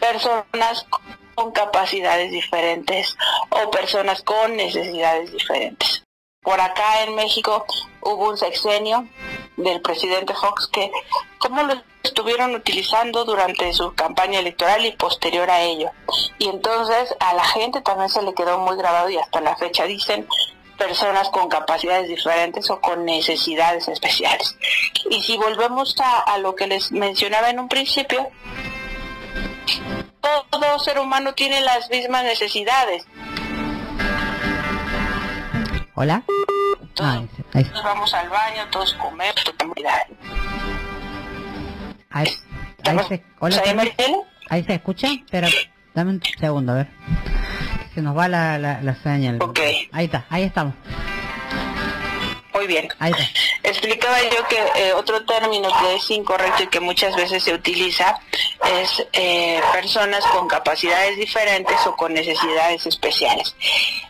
[0.00, 0.86] personas
[1.34, 3.16] con capacidades diferentes
[3.50, 6.04] o personas con necesidades diferentes.
[6.42, 7.64] Por acá en México
[8.02, 9.08] hubo un sexenio
[9.56, 10.90] del presidente Fox que
[11.38, 15.90] cómo lo estuvieron utilizando durante su campaña electoral y posterior a ello.
[16.38, 19.84] Y entonces a la gente también se le quedó muy grabado y hasta la fecha
[19.84, 20.28] dicen
[20.76, 24.56] personas con capacidades diferentes o con necesidades especiales.
[25.08, 28.28] Y si volvemos a, a lo que les mencionaba en un principio,
[30.50, 33.04] todo ser humano tiene las mismas necesidades.
[35.94, 36.24] Hola.
[36.94, 37.28] Todos,
[37.82, 39.34] vamos al baño, todos comemos,
[42.10, 42.26] Ahí,
[42.84, 43.62] ahí se, hola,
[44.50, 45.48] ahí se escucha, pero
[45.94, 46.88] dame un segundo, a ver.
[47.94, 49.38] Se nos va la, la, la señal.
[49.42, 49.58] Ok.
[49.92, 50.74] Ahí está, ahí estamos.
[52.54, 52.88] Muy bien.
[53.64, 58.20] Explicaba yo que eh, otro término que es incorrecto y que muchas veces se utiliza
[58.80, 63.56] es eh, personas con capacidades diferentes o con necesidades especiales.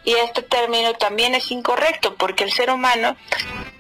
[0.05, 3.17] Y este término también es incorrecto porque el ser humano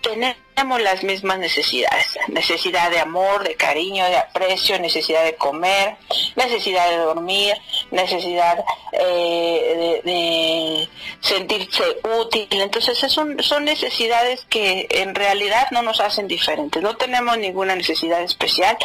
[0.04, 2.18] tenemos las mismas necesidades.
[2.28, 5.96] Necesidad de amor, de cariño, de aprecio, necesidad de comer,
[6.36, 7.54] necesidad de dormir,
[7.90, 10.88] necesidad eh, de,
[11.20, 11.82] sentirse
[12.20, 12.46] útil.
[12.50, 16.82] Entonces son, son necesidades que en realidad no nos hacen diferentes.
[16.82, 18.76] No tenemos ninguna necesidad especial.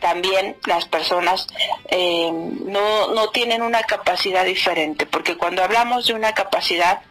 [0.00, 1.46] También las personas
[1.88, 7.02] eh, no, no tienen una capacidad diferente, porque cuando hablamos de una capacidad,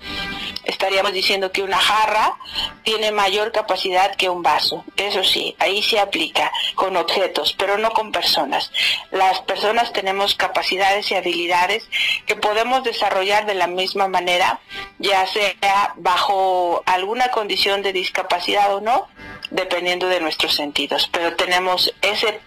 [0.65, 2.37] estaríamos diciendo que una jarra
[2.83, 4.83] tiene mayor capacidad que un vaso.
[4.97, 8.71] Eso sí, ahí se aplica con objetos, pero no con personas.
[9.11, 11.87] Las personas tenemos capacidades y habilidades
[12.25, 14.59] que podemos desarrollar de la misma manera,
[14.99, 19.07] ya sea bajo alguna condición de discapacidad o no,
[19.51, 21.09] dependiendo de nuestros sentidos.
[21.11, 22.39] Pero tenemos ese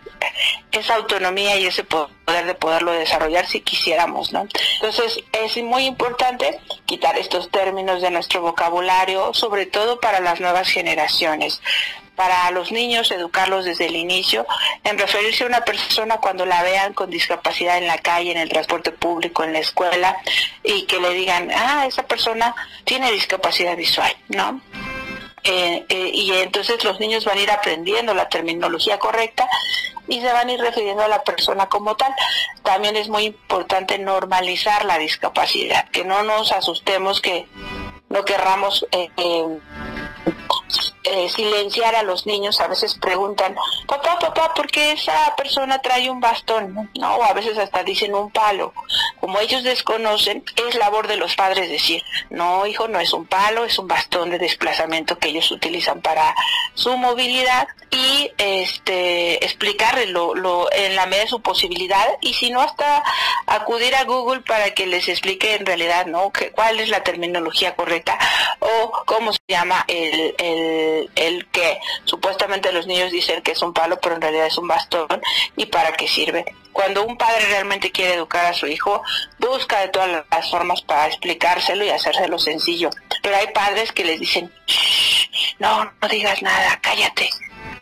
[0.73, 4.47] esa autonomía y ese poder de poderlo desarrollar si quisiéramos, ¿no?
[4.75, 10.69] Entonces es muy importante quitar estos términos de nuestro vocabulario, sobre todo para las nuevas
[10.69, 11.61] generaciones
[12.19, 14.45] para los niños educarlos desde el inicio
[14.83, 18.49] en referirse a una persona cuando la vean con discapacidad en la calle, en el
[18.49, 20.16] transporte público, en la escuela
[20.64, 24.61] y que le digan, ah, esa persona tiene discapacidad visual, ¿no?
[25.45, 29.49] Eh, eh, y entonces los niños van a ir aprendiendo la terminología correcta
[30.09, 32.12] y se van a ir refiriendo a la persona como tal.
[32.62, 37.47] También es muy importante normalizar la discapacidad, que no nos asustemos que
[38.09, 39.11] no querramos eh,
[41.05, 43.55] eh, silenciar a los niños, a veces preguntan,
[43.87, 46.91] papá, papá, ¿por qué esa persona trae un bastón?
[46.99, 47.17] ¿No?
[47.17, 48.73] O a veces hasta dicen un palo.
[49.21, 53.65] Como ellos desconocen, es labor de los padres decir, no, hijo, no es un palo,
[53.65, 56.35] es un bastón de desplazamiento que ellos utilizan para
[56.75, 62.61] su movilidad y este explicarle lo, en la medida de su posibilidad y si no
[62.61, 63.03] hasta
[63.47, 66.31] acudir a Google para que les explique en realidad, ¿no?
[66.31, 68.19] Que, cuál es la terminología correcta
[68.61, 70.35] o cómo se llama el el,
[71.53, 75.09] que supuestamente los niños dicen que es un palo, pero en realidad es un bastón
[75.57, 76.45] y para qué sirve.
[76.72, 79.03] Cuando un padre realmente quiere educar a su hijo,
[79.39, 82.91] busca de todas las formas para explicárselo y hacérselo sencillo.
[83.22, 84.53] Pero hay padres que les dicen,
[85.59, 87.30] no, no digas nada, cállate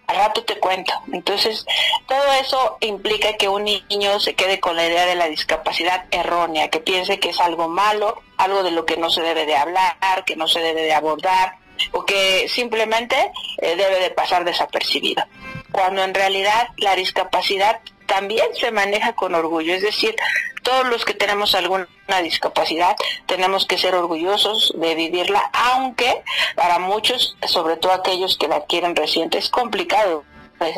[0.07, 0.93] al rato te cuento.
[1.13, 1.67] Entonces,
[2.07, 6.69] todo eso implica que un niño se quede con la idea de la discapacidad errónea,
[6.69, 10.25] que piense que es algo malo, algo de lo que no se debe de hablar,
[10.25, 11.57] que no se debe de abordar,
[11.93, 13.17] o que simplemente
[13.59, 15.25] eh, debe de pasar desapercibido.
[15.73, 20.15] Cuando en realidad la discapacidad también se maneja con orgullo, es decir,
[20.63, 21.87] todos los que tenemos alguna
[22.23, 22.97] discapacidad
[23.27, 26.23] tenemos que ser orgullosos de vivirla, aunque
[26.55, 30.25] para muchos, sobre todo aquellos que la quieren reciente, es complicado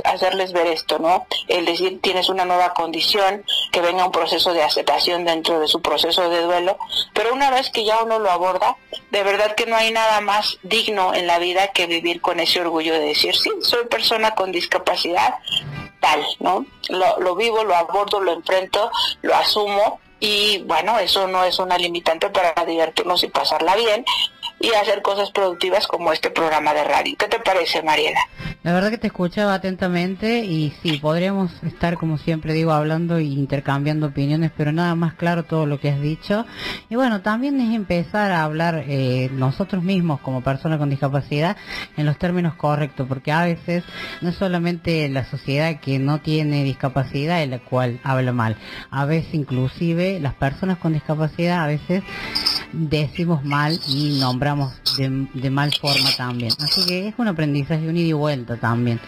[0.04, 1.26] hacerles ver esto, ¿no?
[1.46, 5.80] El decir tienes una nueva condición, que venga un proceso de aceptación dentro de su
[5.80, 6.78] proceso de duelo,
[7.14, 8.76] pero una vez que ya uno lo aborda,
[9.10, 12.60] de verdad que no hay nada más digno en la vida que vivir con ese
[12.60, 15.34] orgullo de decir, sí, soy persona con discapacidad,
[16.00, 16.66] tal, ¿no?
[16.88, 18.90] Lo, lo vivo, lo abordo, lo enfrento,
[19.22, 24.04] lo asumo y bueno, eso no es una limitante para divertirnos y pasarla bien,
[24.60, 27.14] y hacer cosas productivas como este programa de radio.
[27.18, 28.20] ¿Qué te parece, Mariela?
[28.64, 33.22] La verdad que te escuchaba atentamente y sí, podríamos estar como siempre digo hablando e
[33.22, 36.44] intercambiando opiniones, pero nada más claro todo lo que has dicho.
[36.90, 41.56] Y bueno, también es empezar a hablar eh, nosotros mismos como personas con discapacidad
[41.96, 43.84] en los términos correctos, porque a veces
[44.20, 48.56] no es solamente la sociedad que no tiene discapacidad en la cual habla mal,
[48.90, 52.02] a veces inclusive las personas con discapacidad a veces
[52.72, 54.47] decimos mal y nombramos
[54.96, 56.52] de, mal forma también.
[56.60, 59.00] Así que es un aprendizaje un ida y vuelta también.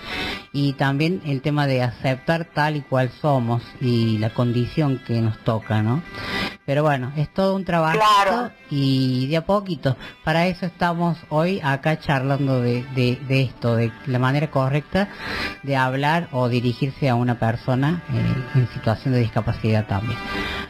[0.53, 5.38] Y también el tema de aceptar tal y cual somos y la condición que nos
[5.45, 6.03] toca, ¿no?
[6.66, 7.99] Pero bueno, es todo un trabajo
[8.70, 9.97] y de a poquito.
[10.24, 15.09] Para eso estamos hoy acá charlando de, de, esto, de la manera correcta
[15.62, 20.18] de hablar o dirigirse a una persona eh, en situación de discapacidad también.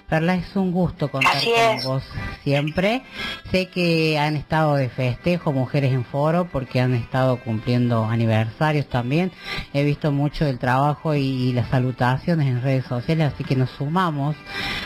[0.09, 2.03] Perla, es un gusto contar con vos
[2.43, 3.03] siempre.
[3.51, 9.33] Sé que han estado de festejo Mujeres en Foro porque han estado cumpliendo aniversarios también.
[9.73, 14.37] He visto mucho el trabajo y, las salutaciones en redes sociales, así que nos sumamos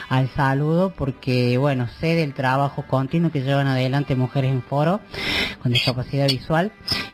[0.09, 5.01] al saludo porque, bueno, sé del trabajo continuo que llevan adelante Mujeres en Foro
[5.61, 6.70] con discapacidad visual.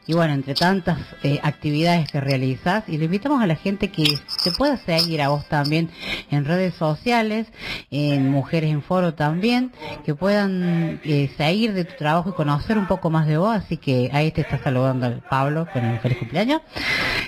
[0.07, 4.05] Y bueno, entre tantas eh, actividades que realizas, y le invitamos a la gente que
[4.27, 5.89] se pueda seguir a vos también
[6.31, 7.47] en redes sociales
[7.91, 9.73] en Mujeres en Foro también,
[10.05, 13.77] que puedan eh, seguir de tu trabajo y conocer un poco más de vos, así
[13.77, 16.63] que ahí te está saludando Pablo con el feliz cumpleaños,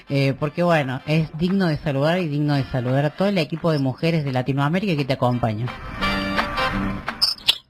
[0.08, 3.70] eh, porque bueno, es digno de saludar y digno de saludar a todo el equipo
[3.70, 5.66] de mujeres de Latinoamérica que te acompaña.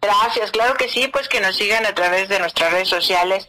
[0.01, 3.47] Gracias, claro que sí, pues que nos sigan a través de nuestras redes sociales,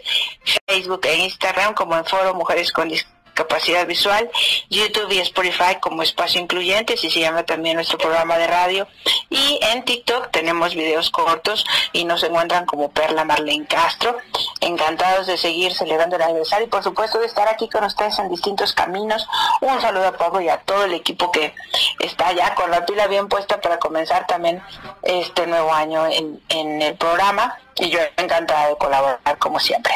[0.67, 2.89] Facebook e Instagram como en Foro Mujeres con
[3.33, 4.29] capacidad visual,
[4.69, 8.87] YouTube y Spotify como espacio incluyente, si se llama también nuestro programa de radio.
[9.29, 14.17] Y en TikTok tenemos videos cortos y nos encuentran como Perla Marlene Castro.
[14.61, 18.29] Encantados de seguir celebrando el aniversario y por supuesto de estar aquí con ustedes en
[18.29, 19.27] distintos caminos.
[19.61, 21.53] Un saludo a Pablo y a todo el equipo que
[21.99, 24.61] está ya con la pila bien puesta para comenzar también
[25.01, 29.93] este nuevo año en, en el programa y yo encantada de colaborar como siempre.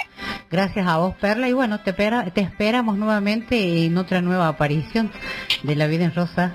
[0.50, 5.12] Gracias a vos, Perla, y bueno, te, te esperamos nuevamente en otra nueva aparición
[5.64, 6.54] de La Vida en Rosa.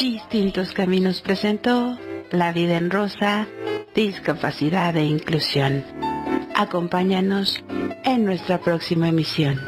[0.00, 1.98] Distintos Caminos presentó
[2.30, 3.46] La Vida en Rosa,
[3.94, 5.84] Discapacidad e Inclusión.
[6.54, 7.62] Acompáñanos
[8.02, 9.60] en nuestra próxima emisión.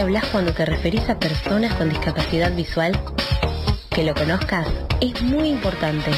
[0.00, 2.98] ¿Conoces de qué hablas cuando te referís a personas con discapacidad visual?
[3.90, 4.66] Que lo conozcas
[5.00, 6.10] es muy importante.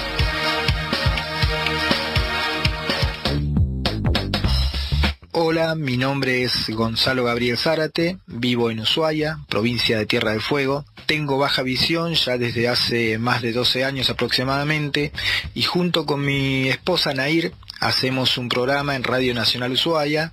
[5.32, 10.84] Hola, mi nombre es Gonzalo Gabriel Zárate, vivo en Ushuaia, provincia de Tierra del Fuego.
[11.06, 15.12] Tengo baja visión ya desde hace más de 12 años aproximadamente
[15.54, 17.52] y junto con mi esposa Nair
[17.82, 20.32] hacemos un programa en Radio Nacional Ushuaia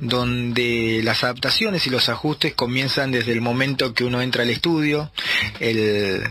[0.00, 5.10] donde las adaptaciones y los ajustes comienzan desde el momento que uno entra al estudio,
[5.60, 6.22] el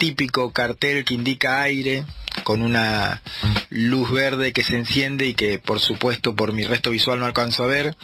[0.00, 2.06] típico cartel que indica aire,
[2.42, 3.22] con una
[3.68, 7.64] luz verde que se enciende y que por supuesto por mi resto visual no alcanzo
[7.64, 7.96] a ver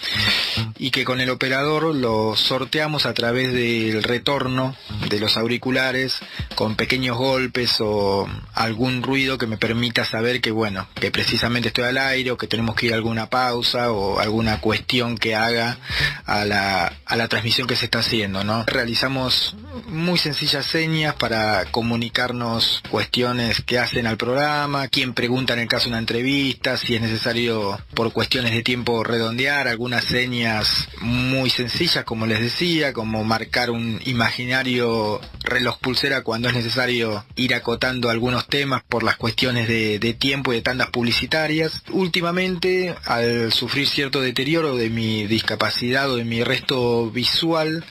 [0.78, 4.76] y que con el operador lo sorteamos a través del retorno
[5.08, 6.18] de los auriculares
[6.54, 11.84] con pequeños golpes o algún ruido que me permita saber que bueno, que precisamente estoy
[11.84, 15.78] al aire o que tenemos que ir a alguna pausa o alguna cuestión que haga
[16.24, 18.64] a la, a la transmisión que se está haciendo, ¿no?
[18.66, 19.54] Realizamos
[19.88, 25.84] muy sencillas señas para comunicarnos cuestiones que hacen al programa, quién pregunta en el caso
[25.84, 32.02] de una entrevista, si es necesario por cuestiones de tiempo redondear, algunas señas muy sencillas
[32.04, 38.48] como les decía, como marcar un imaginario reloj pulsera cuando es necesario ir acotando algunos
[38.48, 41.84] temas por las cuestiones de, de tiempo y de tandas publicitarias.
[41.90, 47.84] Últimamente, al sufrir cierto deterioro de mi discapacidad o de mi resto visual,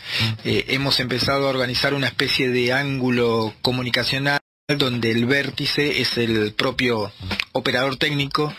[0.43, 3.53] eh, hemos empezado a organizar una especie de ángulo
[3.85, 4.39] comunicacional
[4.79, 7.11] donde el vértice es el propio
[7.51, 8.51] operador técnico.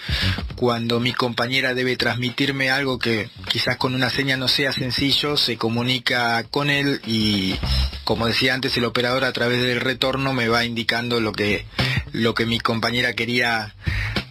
[0.54, 5.56] Cuando mi compañera debe transmitirme algo que quizás con una seña no sea sencillo, se
[5.56, 7.56] comunica con él y
[8.04, 11.66] como decía antes el operador a través del retorno me va indicando lo que
[12.12, 13.74] lo que mi compañera quería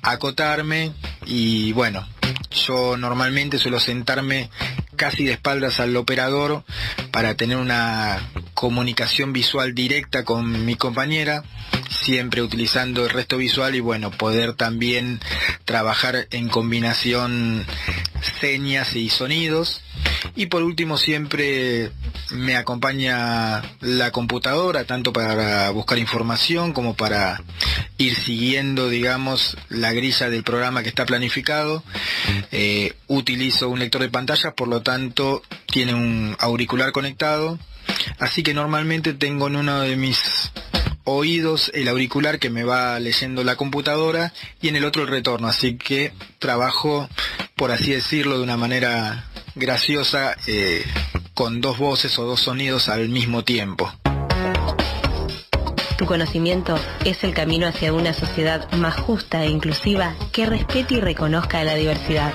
[0.01, 0.93] acotarme.
[1.25, 2.07] Y bueno,
[2.51, 4.49] yo normalmente suelo sentarme
[4.95, 6.63] casi de espaldas al operador
[7.11, 11.43] para tener una comunicación visual directa con mi compañera,
[11.95, 15.19] siempre utilizando el resto visual y bueno, poder también
[15.65, 17.65] trabajar en combinación
[18.39, 19.81] señas y sonidos.
[20.35, 21.91] Y por último siempre
[22.31, 27.41] me acompaña la computadora, tanto para buscar información como para
[27.97, 31.83] ir siguiendo, digamos, la grilla del programa que está planificado.
[32.51, 37.57] Eh, utilizo un lector de pantallas, por lo tanto tiene un auricular conectado.
[38.19, 40.51] Así que normalmente tengo en uno de mis
[41.05, 45.47] oídos el auricular que me va leyendo la computadora y en el otro el retorno.
[45.47, 47.07] Así que trabajo,
[47.55, 49.25] por así decirlo, de una manera
[49.55, 50.83] graciosa eh,
[51.33, 53.91] con dos voces o dos sonidos al mismo tiempo.
[55.97, 60.99] Tu conocimiento es el camino hacia una sociedad más justa e inclusiva que respete y
[60.99, 62.33] reconozca la diversidad.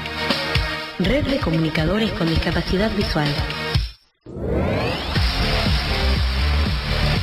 [0.98, 3.28] Red de comunicadores con discapacidad visual.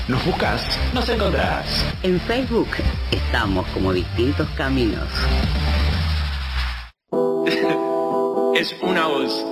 [0.08, 1.86] Nos buscas, nos encontrás.
[2.02, 2.70] En Facebook
[3.12, 5.10] estamos como distintos caminos.
[8.56, 9.46] es una voz.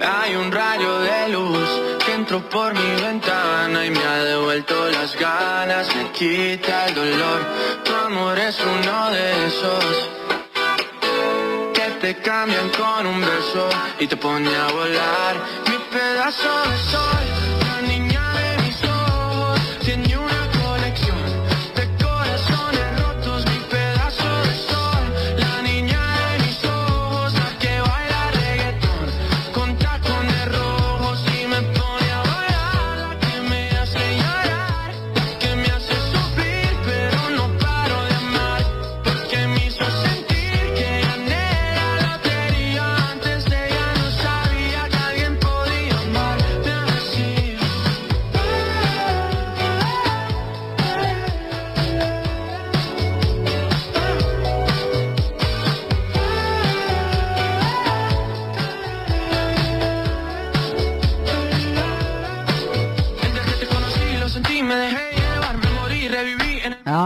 [0.00, 1.68] Hay un rayo de luz
[2.06, 7.40] que entró por mi ventana y me ha devuelto las ganas, me quita el dolor.
[7.84, 10.08] Tu amor es uno de esos
[11.74, 13.68] que te cambian con un beso
[14.00, 15.63] y te pone a volar.
[16.24, 17.33] Mi pedazo de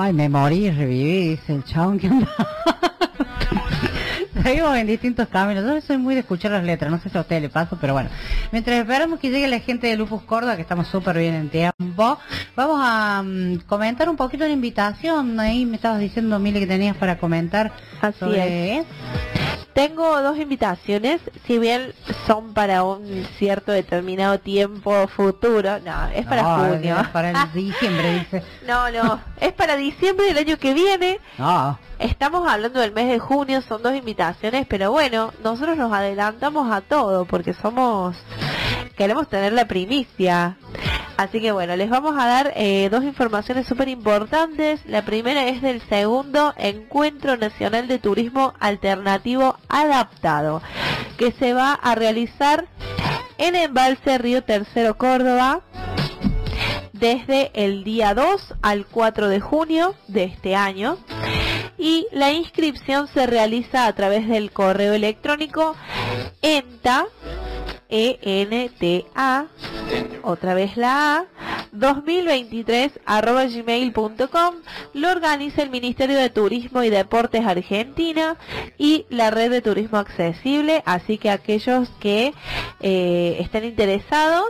[0.09, 2.27] Ay, me morí, reviví, dice el chabón que anda.
[4.43, 5.63] Seguimos en distintos caminos.
[5.63, 7.93] Yo soy muy de escuchar las letras, no sé si a usted le pasa, pero
[7.93, 8.09] bueno.
[8.51, 12.19] Mientras esperamos que llegue la gente de Lupus Córdoba, que estamos súper bien en tiempo,
[12.57, 15.39] vamos a mm, comentar un poquito la invitación.
[15.39, 18.87] Ahí me estabas diciendo, Mili, que tenías para comentar Así sobre es.
[19.79, 21.95] Tengo dos invitaciones, si bien
[22.27, 26.97] son para un cierto determinado tiempo futuro, no, es para No, junio.
[27.01, 28.43] es para el diciembre, dice.
[28.67, 31.21] No, no, es para diciembre del año que viene.
[31.39, 31.79] No.
[32.01, 36.81] Estamos hablando del mes de junio, son dos invitaciones, pero bueno, nosotros nos adelantamos a
[36.81, 38.17] todo porque somos,
[38.97, 40.57] queremos tener la primicia.
[41.19, 44.81] Así que bueno, les vamos a dar eh, dos informaciones súper importantes.
[44.87, 50.63] La primera es del segundo Encuentro Nacional de Turismo Alternativo Adaptado,
[51.17, 52.69] que se va a realizar
[53.37, 55.63] en Embalse Río Tercero Córdoba
[56.93, 60.99] desde el día 2 al 4 de junio de este año
[61.77, 65.75] y la inscripción se realiza a través del correo electrónico
[66.43, 67.07] ENTA
[67.89, 69.47] E-N-T-A
[70.23, 71.27] otra vez la A.
[71.73, 74.55] 2023 arroba gmail.com
[74.95, 78.37] lo organiza el Ministerio de Turismo y Deportes Argentina
[78.79, 80.83] y la Red de Turismo Accesible.
[80.87, 82.33] Así que aquellos que
[82.81, 84.49] eh, estén interesados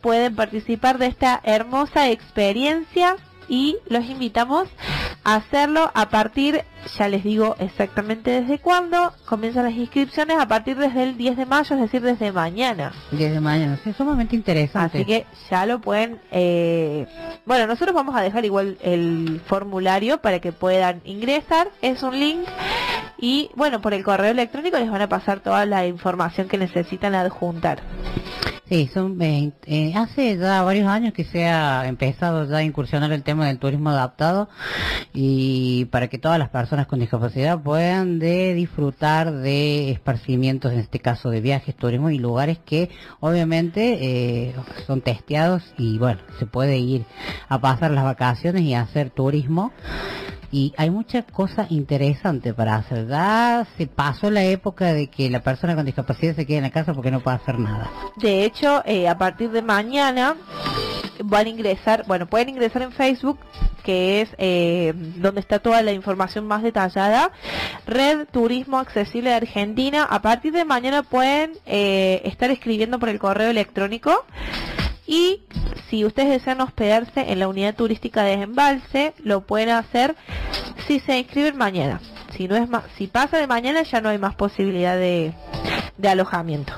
[0.00, 3.16] pueden participar de esta hermosa experiencia
[3.48, 4.68] y los invitamos
[5.24, 6.64] a hacerlo a partir,
[6.96, 11.46] ya les digo exactamente desde cuándo, comienzan las inscripciones a partir desde el 10 de
[11.46, 12.92] mayo, es decir, desde mañana.
[13.10, 14.98] Desde mañana, sí, sumamente interesante.
[14.98, 17.06] Así que ya lo pueden, eh,
[17.44, 22.46] bueno, nosotros vamos a dejar igual el formulario para que puedan ingresar, es un link
[23.18, 27.14] y bueno, por el correo electrónico les van a pasar toda la información que necesitan
[27.14, 27.82] adjuntar.
[28.68, 33.10] Sí, son 20, eh, hace ya varios años que se ha empezado ya a incursionar
[33.12, 34.50] el tema del turismo adaptado
[35.14, 40.98] y para que todas las personas con discapacidad puedan de disfrutar de esparcimientos, en este
[40.98, 42.90] caso de viajes, turismo y lugares que
[43.20, 44.54] obviamente eh,
[44.86, 47.06] son testeados y bueno, se puede ir
[47.48, 49.72] a pasar las vacaciones y hacer turismo
[50.50, 53.06] y hay mucha cosa interesante para hacer.
[53.08, 56.70] Ya se pasó la época de que la persona con discapacidad se quede en la
[56.70, 57.90] casa porque no puede hacer nada.
[58.16, 60.36] De hecho, eh, a partir de mañana
[61.24, 63.38] van a ingresar, bueno, pueden ingresar en Facebook,
[63.82, 67.32] que es eh, donde está toda la información más detallada,
[67.86, 70.04] Red Turismo Accesible de Argentina.
[70.04, 74.24] A partir de mañana pueden eh, estar escribiendo por el correo electrónico
[75.08, 75.40] y
[75.88, 80.14] si ustedes desean hospedarse en la unidad turística de Embalse, lo pueden hacer
[80.86, 81.98] si se inscriben mañana.
[82.36, 85.32] Si no es si pasa de mañana ya no hay más posibilidad de,
[85.96, 86.74] de alojamiento.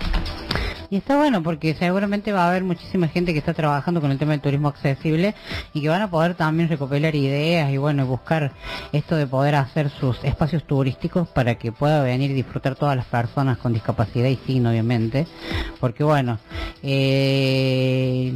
[0.91, 4.19] Y está bueno porque seguramente va a haber muchísima gente que está trabajando con el
[4.19, 5.37] tema del turismo accesible
[5.73, 8.51] y que van a poder también recopilar ideas y bueno, y buscar
[8.91, 13.07] esto de poder hacer sus espacios turísticos para que pueda venir y disfrutar todas las
[13.07, 15.29] personas con discapacidad y sin obviamente.
[15.79, 16.41] Porque bueno,
[16.83, 18.33] eh,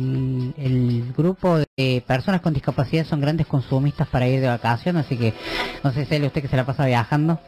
[0.56, 5.34] el, grupo de personas con discapacidad son grandes consumistas para ir de vacaciones, así que
[5.82, 7.40] no sé si usted que se la pasa viajando.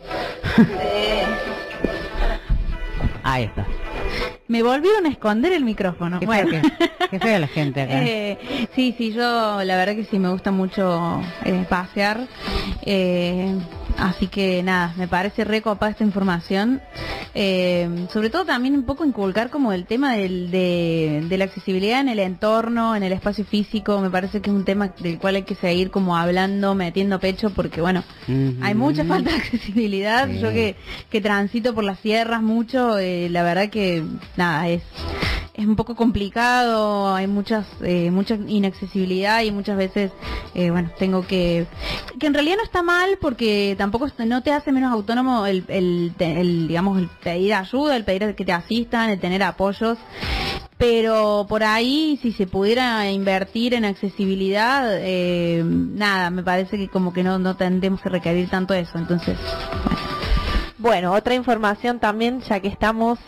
[3.23, 3.67] Ahí está.
[4.49, 6.21] Me volvieron a esconder el micrófono.
[6.21, 6.63] Qué Bueno.
[7.11, 7.93] qué fea la gente acá.
[8.07, 8.39] Eh,
[8.75, 12.21] sí, sí, yo la verdad que sí me gusta mucho eh, pasear.
[12.83, 13.53] eh,
[13.99, 16.81] así que nada, me parece recopada esta información.
[17.39, 22.01] Eh, sobre todo también un poco inculcar como el tema del- de, de la accesibilidad
[22.01, 24.01] en el entorno, en el espacio físico.
[24.01, 27.51] Me parece que es un tema del cual hay que seguir como hablando, metiendo pecho,
[27.51, 28.05] porque bueno,
[28.63, 30.29] hay mucha falta de accesibilidad.
[30.29, 30.39] Sí.
[30.41, 30.77] Yo que,
[31.11, 34.03] que transito por las sierras mucho, eh, la verdad que
[34.37, 34.83] nada, es,
[35.55, 40.13] es un poco complicado, hay muchas, eh, mucha inaccesibilidad y muchas veces,
[40.55, 41.67] eh, bueno, tengo que,
[42.21, 46.13] que en realidad no está mal porque tampoco no te hace menos autónomo el, el,
[46.19, 49.99] el, digamos, el pedir ayuda, el pedir que te asistan, el tener apoyos.
[50.79, 57.15] Pero por ahí, si se pudiera invertir en accesibilidad, eh, nada, me parece que como
[57.15, 58.99] que no, no tendremos que requerir tanto eso.
[58.99, 59.39] Entonces,
[60.77, 63.19] Bueno, otra información también, ya que estamos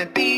[0.00, 0.37] and be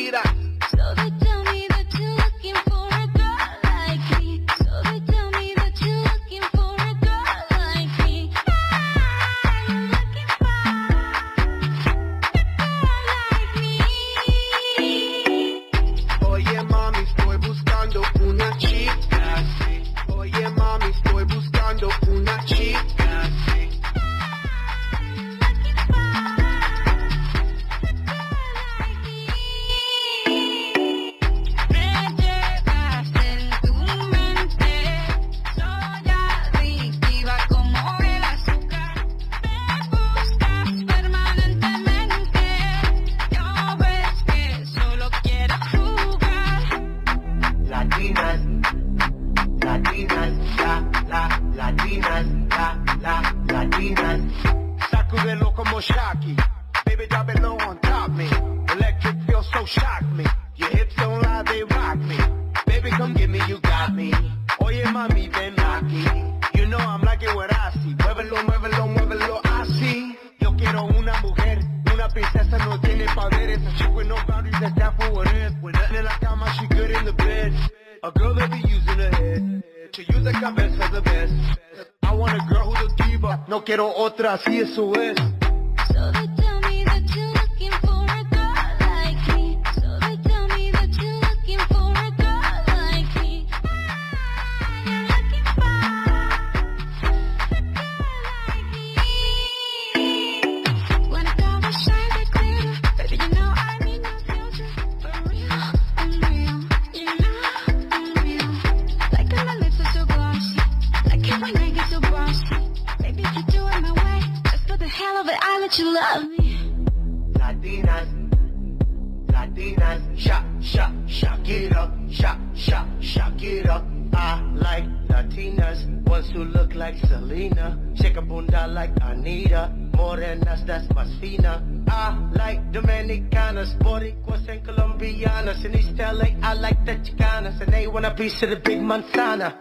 [131.91, 135.65] I like Dominicanas, Boricuas and Colombianas.
[135.65, 138.79] In East LA, I like the Chicanas, and they want a piece of the big
[138.79, 139.57] manzana.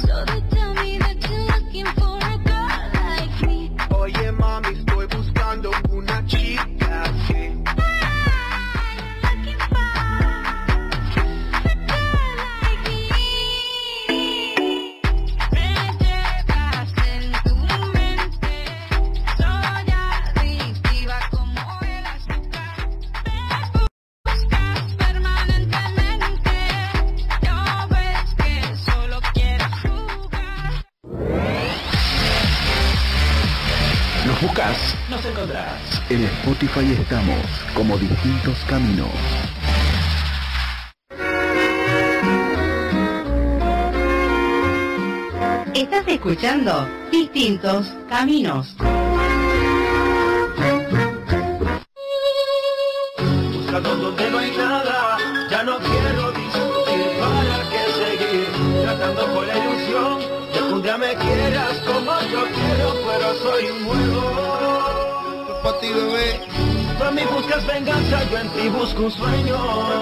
[0.00, 2.13] So they tell me that you're looking for.
[36.44, 37.38] Spotify estamos
[37.74, 39.08] como distintos caminos.
[45.74, 48.76] Estás escuchando Distintos Caminos.
[67.14, 69.56] mí buscas venganza, yo en ti busco un sueño.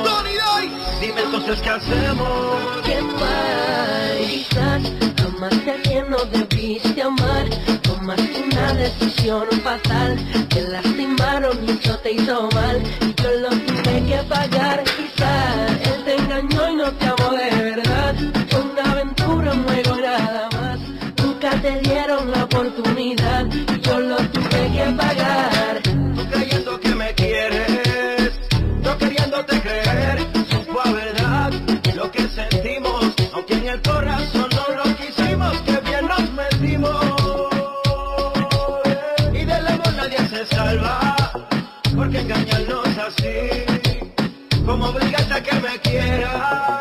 [0.05, 0.71] Tony Doy.
[1.01, 2.59] Dime entonces qué hacemos.
[2.85, 4.81] ¿Qué pasa?
[5.17, 7.47] Jamás a quien no debiste amar.
[7.83, 10.17] Tomaste una decisión fatal.
[10.49, 12.83] Te lastimaron y eso te hizo mal.
[13.01, 14.83] Y yo lo tuve que pagar.
[14.85, 18.15] Quizás él te engañó y no te amó de verdad.
[18.49, 20.79] Fue una aventura, un juego nada más.
[21.23, 23.47] Nunca te dieron la oportunidad.
[23.53, 25.92] Y yo lo tuve que pagar.
[29.43, 30.19] No queriéndote creer,
[30.51, 31.53] supo a verdad
[31.95, 37.51] lo que sentimos, aunque en el corazón no lo quisimos, que bien nos metimos.
[39.33, 41.17] Y del amor nadie se salva,
[41.95, 43.65] porque engañarnos así,
[44.65, 46.72] como obligarte a que me quiera.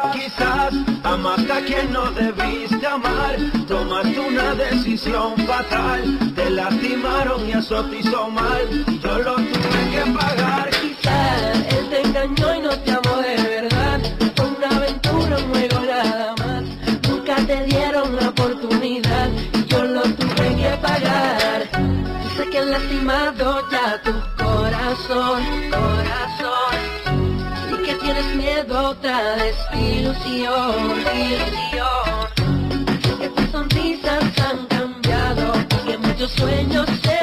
[1.12, 3.36] Amaste a quien no debiste amar,
[3.68, 10.12] tomaste una decisión fatal, te lastimaron y eso te hizo mal, yo lo tuve que
[10.18, 10.70] pagar.
[10.70, 14.00] Quizás él te engañó y no te amó de verdad.
[14.38, 16.64] Fue una aventura, un juego nada más.
[17.10, 21.70] Nunca te dieron la oportunidad y yo lo tuve que pagar.
[22.24, 26.11] Yo sé que lastimado ya tu corazón.
[28.82, 30.74] Otra desilusión,
[31.14, 32.28] ilusión.
[33.20, 35.54] Que tus sonrisas han cambiado
[35.86, 37.21] que muchos sueños se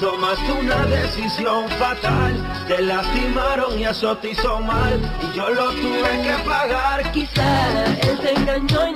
[0.00, 2.34] tomaste una decisión fatal,
[2.68, 7.10] te lastimaron y eso te hizo mal, y yo lo tuve que pagar.
[7.12, 8.94] Quizás él te engañó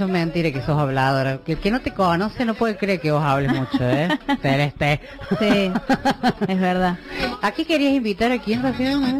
[0.00, 1.42] Que son mentiras que sos habladora.
[1.44, 4.08] Que el que no te conoce no puede creer que vos hables mucho, ¿eh?
[4.40, 4.98] Celeste.
[5.38, 5.70] Sí,
[6.48, 6.96] es verdad.
[7.42, 9.18] ¿A qué querías invitar aquí en Rafael?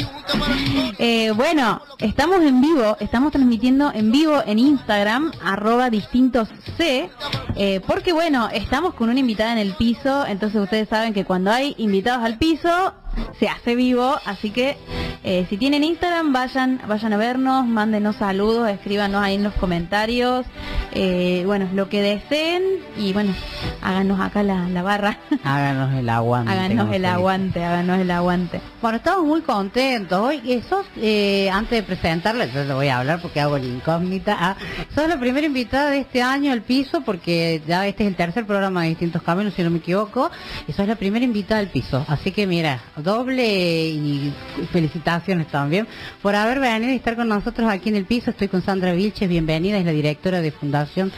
[0.99, 7.11] Eh, bueno, estamos en vivo, estamos transmitiendo en vivo en Instagram, arroba distintos C,
[7.57, 11.51] eh, porque bueno, estamos con una invitada en el piso, entonces ustedes saben que cuando
[11.51, 12.95] hay invitados al piso,
[13.39, 14.77] se hace vivo, así que
[15.23, 20.47] eh, si tienen Instagram, vayan, vayan a vernos, mándenos saludos, escríbanos ahí en los comentarios,
[20.93, 22.63] eh, bueno, lo que deseen
[22.97, 23.35] y bueno,
[23.83, 26.53] háganos acá la, la barra, Háganos el aguante.
[26.53, 28.61] háganos el aguante, háganos el aguante.
[28.83, 30.19] Bueno, estamos muy contentos.
[30.19, 33.67] Hoy, eh, sos, eh, antes de presentarla, yo le voy a hablar porque hago la
[33.67, 34.37] incógnita.
[34.39, 34.57] Ah,
[34.95, 38.47] sos la primera invitada de este año al piso porque ya este es el tercer
[38.47, 40.31] programa de Distintos Caminos, si no me equivoco,
[40.67, 42.05] y sos la primera invitada al piso.
[42.09, 42.81] Así que mira,
[43.11, 44.33] doble y
[44.71, 45.89] felicitaciones también
[46.23, 48.31] por haber venido y estar con nosotros aquí en el piso.
[48.31, 51.11] Estoy con Sandra Vilches, bienvenida, es la directora de Fundación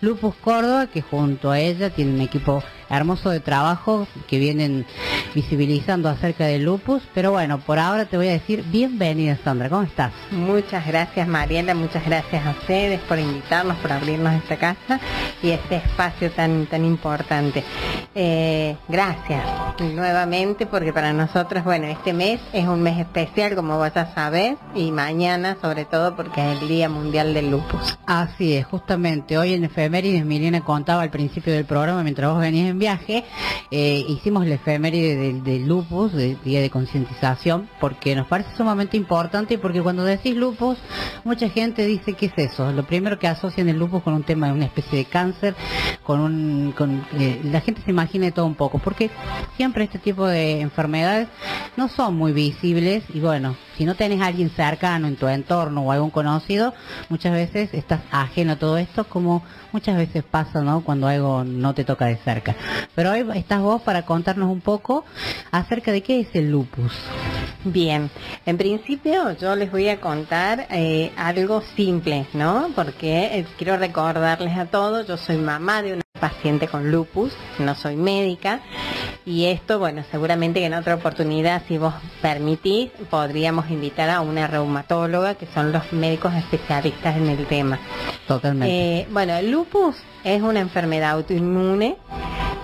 [0.00, 4.86] Lupus Córdoba, que junto a ella tiene un equipo hermoso de trabajo que vienen
[5.34, 7.02] visibilizando acerca del lupus.
[7.14, 10.12] Pero bueno, por ahora te voy a decir bienvenida Sandra, ¿cómo estás?
[10.30, 15.00] Muchas gracias Mariela, muchas gracias a ustedes por invitarnos, por abrirnos esta casa
[15.42, 17.64] y este espacio tan tan importante.
[18.14, 19.44] Eh, gracias
[19.80, 24.56] nuevamente porque para nosotros, bueno, este mes es un mes especial como vas a saber
[24.74, 27.98] y mañana sobre todo porque es el Día Mundial del Lupus.
[28.06, 32.68] Así es, justamente hoy en Efemérides Milena contaba al principio del programa, mientras vos venías
[32.68, 33.24] en viaje,
[33.70, 38.96] eh, hicimos la efeméride del, del lupus, del día de concientización, porque nos parece sumamente
[38.96, 40.78] importante porque cuando decís lupus,
[41.22, 42.72] mucha gente dice, ¿qué es eso?
[42.72, 45.54] Lo primero que asocian el lupus con un tema de una especie de cáncer
[46.02, 49.10] con un, con, eh, la gente se imagine todo un poco, porque
[49.56, 51.28] siempre este tipo de enfermedades
[51.76, 55.82] no son muy visibles y bueno, si no tenés a alguien cercano en tu entorno
[55.82, 56.74] o algún conocido,
[57.08, 60.82] muchas veces estás ajeno a todo esto, como muchas veces pasa, ¿no?
[60.82, 62.56] Cuando algo no te toca de cerca.
[62.94, 65.04] Pero hoy estás vos para contarnos un poco
[65.50, 66.92] acerca de qué es el lupus.
[67.64, 68.10] Bien,
[68.46, 72.70] en principio yo les voy a contar eh, algo simple, ¿no?
[72.74, 77.74] Porque eh, quiero recordarles a todos, yo soy mamá de una paciente con lupus, no
[77.74, 78.60] soy médica,
[79.26, 84.46] y esto, bueno, seguramente que en otra oportunidad, si vos permitís, podríamos invitar a una
[84.46, 87.78] reumatóloga, que son los médicos especialistas en el tema.
[88.26, 89.00] Totalmente.
[89.00, 91.96] Eh, bueno, el lupus es una enfermedad autoinmune,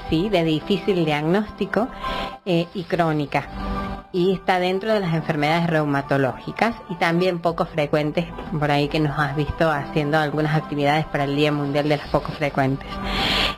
[0.08, 1.88] sí, de difícil diagnóstico
[2.44, 3.48] eh, y crónica.
[4.12, 8.24] Y está dentro de las enfermedades reumatológicas y también poco frecuentes,
[8.58, 12.08] por ahí que nos has visto haciendo algunas actividades para el Día Mundial de las
[12.08, 12.88] Poco Frecuentes.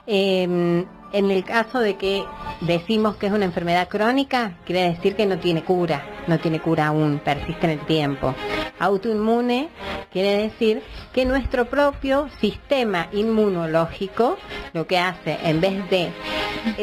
[0.07, 2.25] Eh, en el caso de que
[2.61, 6.89] decimos que es una enfermedad crónica, quiere decir que no tiene cura, no tiene cura
[6.89, 8.35] aún, persiste en el tiempo.
[8.79, 9.69] Autoinmune
[10.13, 10.83] quiere decir
[11.13, 14.37] que nuestro propio sistema inmunológico
[14.73, 16.11] lo que hace, en vez de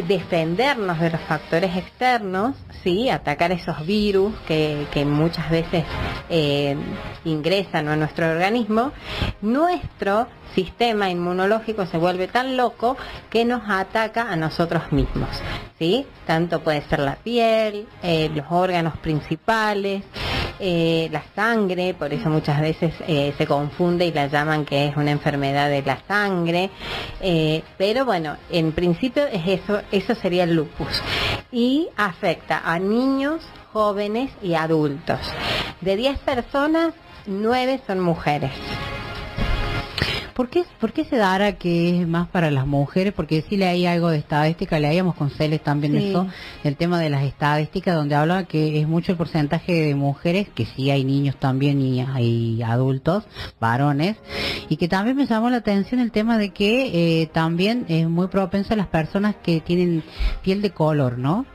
[0.08, 5.84] defendernos de los factores externos, sí, atacar esos virus que, muchas veces
[6.30, 6.76] eh,
[7.24, 8.92] ingresan a nuestro organismo,
[9.42, 12.98] nuestro sistema inmunológico se vuelve tan loco
[13.30, 15.30] que nos ataca a nosotros mismos.
[15.80, 16.06] ¿sí?
[16.26, 20.04] Tanto puede ser la piel, eh, los órganos principales,
[20.60, 24.96] eh, la sangre, por eso muchas veces eh, se confunde y la llaman que es
[24.96, 26.70] una enfermedad de la sangre.
[27.78, 31.02] Pero bueno, en principio es eso, eso sería el lupus.
[31.52, 33.42] Y afecta a niños,
[33.74, 35.20] jóvenes y adultos.
[35.82, 36.94] De 10 personas,
[37.28, 38.52] 9 son mujeres.
[40.36, 43.14] ¿Por qué, ¿Por qué se dará que es más para las mujeres?
[43.14, 46.10] Porque sí leí algo de estadística, leíamos con Celes también Sí.
[46.10, 46.28] eso,
[46.66, 50.66] el tema de las estadísticas, donde habla que es mucho el porcentaje de mujeres, que
[50.66, 53.24] sí hay niños también y hay adultos,
[53.62, 54.18] varones,
[54.68, 58.28] y que también me llamó la atención el tema de que eh, también es muy
[58.28, 60.04] propenso a las personas que tienen
[60.44, 61.46] piel de color, ¿no?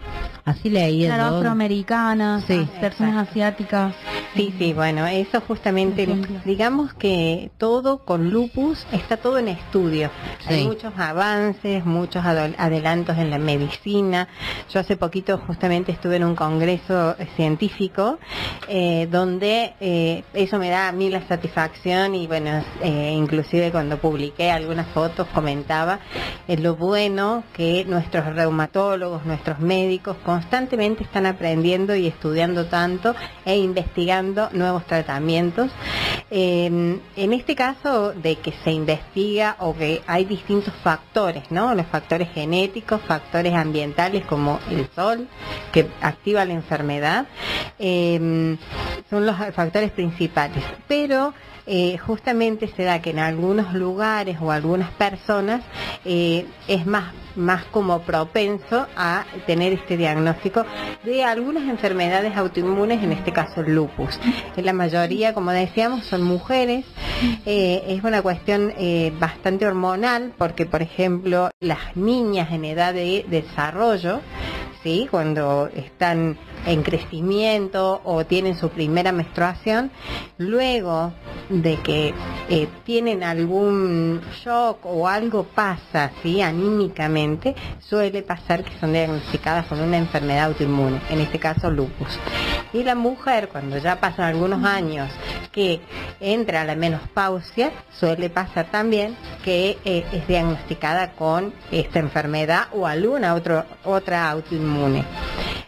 [0.45, 2.45] Así leí Claro, afroamericanas,
[2.80, 3.95] personas asiáticas.
[4.34, 6.07] Sí, sí, bueno, eso justamente,
[6.45, 10.11] digamos que todo con lupus está todo en estudio.
[10.47, 10.66] Hay Sí.
[10.66, 14.28] muchos avances, muchos adelantos en la medicina.
[14.72, 18.18] Yo hace poquito justamente estuve en un congreso eh, científico
[18.68, 23.99] eh, donde eh, eso me da a mí la satisfacción y bueno, eh, inclusive cuando
[23.99, 25.99] publiqué algunas fotos comentaba
[26.49, 33.56] eh, lo bueno que nuestros reumatólogos, nuestros médicos constantemente están aprendiendo y estudiando tanto e
[33.58, 35.72] investigando nuevos tratamientos.
[36.30, 41.74] Eh, en este caso de que se investiga o que hay distintos factores, ¿no?
[41.74, 45.26] Los factores genéticos, factores ambientales como el sol,
[45.72, 47.26] que activa la enfermedad,
[47.80, 48.56] eh,
[49.10, 50.62] son los factores principales.
[50.86, 51.34] Pero
[51.66, 55.62] eh, justamente se da que en algunos lugares o algunas personas
[56.04, 60.66] eh, es más más como propenso a tener este diagnóstico
[61.04, 64.18] de algunas enfermedades autoinmunes, en este caso el lupus.
[64.56, 66.84] La mayoría, como decíamos, son mujeres.
[67.46, 68.74] Eh, es una cuestión
[69.20, 74.20] bastante hormonal porque, por ejemplo, las niñas en edad de desarrollo,
[74.82, 75.06] ¿sí?
[75.08, 76.36] cuando están
[76.66, 79.90] en crecimiento o tienen su primera menstruación,
[80.38, 81.12] luego
[81.48, 82.14] de que
[82.48, 86.40] eh, tienen algún shock o algo pasa, ¿sí?
[86.42, 92.18] anímicamente, suele pasar que son diagnosticadas con una enfermedad autoinmune, en este caso lupus.
[92.72, 95.11] Y la mujer, cuando ya pasan algunos años
[95.50, 95.80] que
[96.20, 102.86] entra a la menopausia, suele pasar también que eh, es diagnosticada con esta enfermedad o
[102.86, 105.04] alguna otro, otra autoinmune.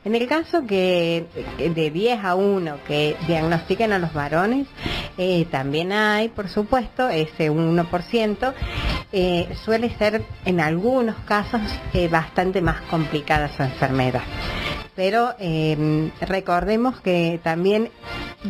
[0.04, 4.66] En el caso que que de 10 a 1 que diagnostiquen a los varones,
[5.18, 8.54] eh, también hay, por supuesto, ese 1%,
[9.12, 11.60] eh, suele ser en algunos casos
[11.92, 14.22] eh, bastante más complicada su enfermedad.
[14.94, 17.90] Pero eh, recordemos que también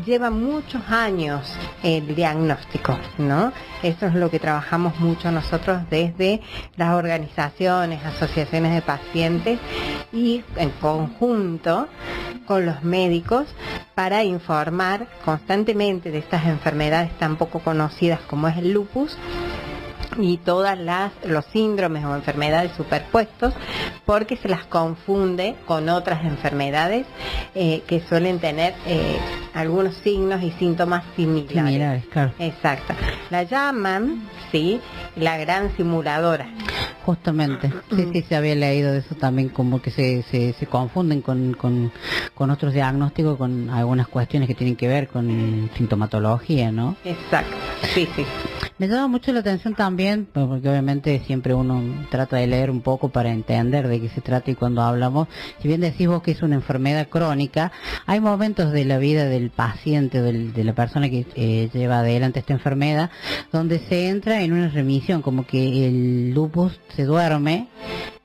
[0.04, 3.52] lleva muchos años el diagnóstico, ¿no?
[3.82, 6.40] Eso es lo que trabajamos mucho nosotros desde
[6.76, 9.60] las organizaciones, asociaciones de pacientes
[10.12, 11.88] y en conjunto
[12.46, 13.46] con los médicos
[13.94, 19.16] para informar constantemente de estas enfermedades tan poco conocidas como es el lupus
[20.18, 23.54] y todas las los síndromes o enfermedades superpuestos
[24.04, 27.06] porque se las confunde con otras enfermedades
[27.54, 29.18] eh, que suelen tener eh,
[29.54, 31.52] algunos signos y síntomas similares.
[31.52, 32.32] Similares, claro.
[32.38, 32.94] Exacto.
[33.30, 34.80] La llaman, sí,
[35.16, 36.48] la gran simuladora.
[37.04, 41.20] Justamente, sí, sí, se había leído de eso también, como que se, se, se confunden
[41.20, 41.90] con, con,
[42.34, 46.96] con otros diagnósticos, con algunas cuestiones que tienen que ver con sintomatología, ¿no?
[47.04, 47.56] Exacto,
[47.92, 48.24] sí, sí.
[48.82, 51.80] Me llama mucho la atención también, pues, porque obviamente siempre uno
[52.10, 55.28] trata de leer un poco para entender de qué se trata y cuando hablamos,
[55.60, 57.70] si bien decís vos que es una enfermedad crónica,
[58.06, 62.40] hay momentos de la vida del paciente, del- de la persona que eh, lleva adelante
[62.40, 63.10] esta enfermedad,
[63.52, 67.68] donde se entra en una remisión, como que el lupus se duerme,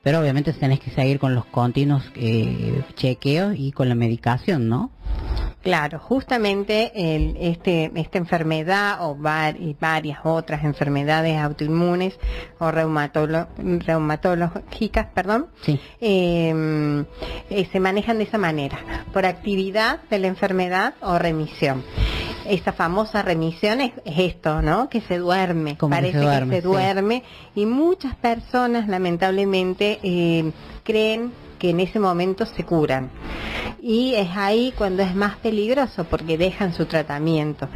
[0.02, 4.90] pero obviamente tenés que seguir con los continuos eh, chequeos y con la medicación, ¿no?
[5.62, 12.16] Claro, justamente el- este, esta enfermedad o var- y varias otras enfermedades autoinmunes
[12.60, 15.46] o reumatológicas, perdón,
[16.00, 17.04] eh,
[17.50, 18.78] eh, se manejan de esa manera,
[19.12, 21.82] por actividad de la enfermedad o remisión.
[22.46, 24.88] Esa famosa remisión es, es esto, ¿no?
[24.88, 26.68] Que se duerme, Como que parece se duerme, que se sí.
[26.68, 27.22] duerme
[27.54, 30.50] y muchas personas lamentablemente eh,
[30.82, 33.10] creen que en ese momento se curan.
[33.80, 37.68] Y es ahí cuando es más peligroso porque dejan su tratamiento.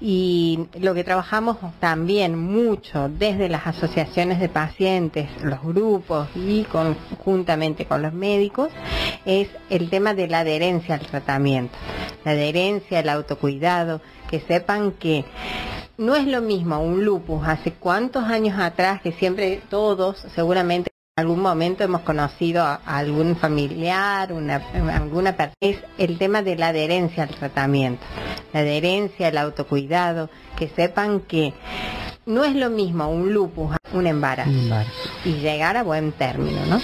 [0.00, 7.84] Y lo que trabajamos también mucho desde las asociaciones de pacientes, los grupos y conjuntamente
[7.84, 8.70] con los médicos
[9.24, 11.76] es el tema de la adherencia al tratamiento.
[12.24, 15.24] La adherencia, el autocuidado, que sepan que
[15.98, 20.99] no es lo mismo un lupus hace cuántos años atrás que siempre todos seguramente en
[21.20, 24.56] algún momento hemos conocido a, algún familiar, una,
[24.92, 25.54] alguna persona.
[25.60, 28.02] Es el tema de la adherencia al tratamiento.
[28.52, 31.54] La adherencia, el autocuidado, que sepan que
[32.26, 34.50] no es lo mismo un lupus, un embarazo.
[35.24, 36.80] Y llegar a buen término, ¿no?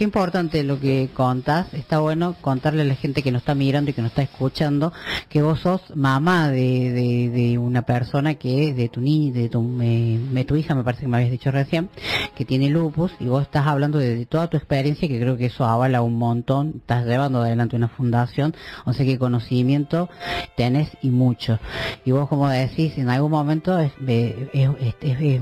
[0.00, 1.74] Qué importante lo que contás.
[1.74, 4.94] Está bueno contarle a la gente que nos está mirando y que nos está escuchando
[5.28, 10.74] que vos sos mamá de, una persona que es de tu ni, de tu, hija,
[10.74, 11.90] me parece que me habías dicho recién,
[12.34, 15.66] que tiene lupus y vos estás hablando de, toda tu experiencia que creo que eso
[15.66, 16.76] avala un montón.
[16.78, 18.54] Estás llevando adelante una fundación,
[18.86, 20.08] o sea que conocimiento
[20.56, 21.58] tenés y mucho.
[22.06, 23.92] Y vos como decís, en algún momento es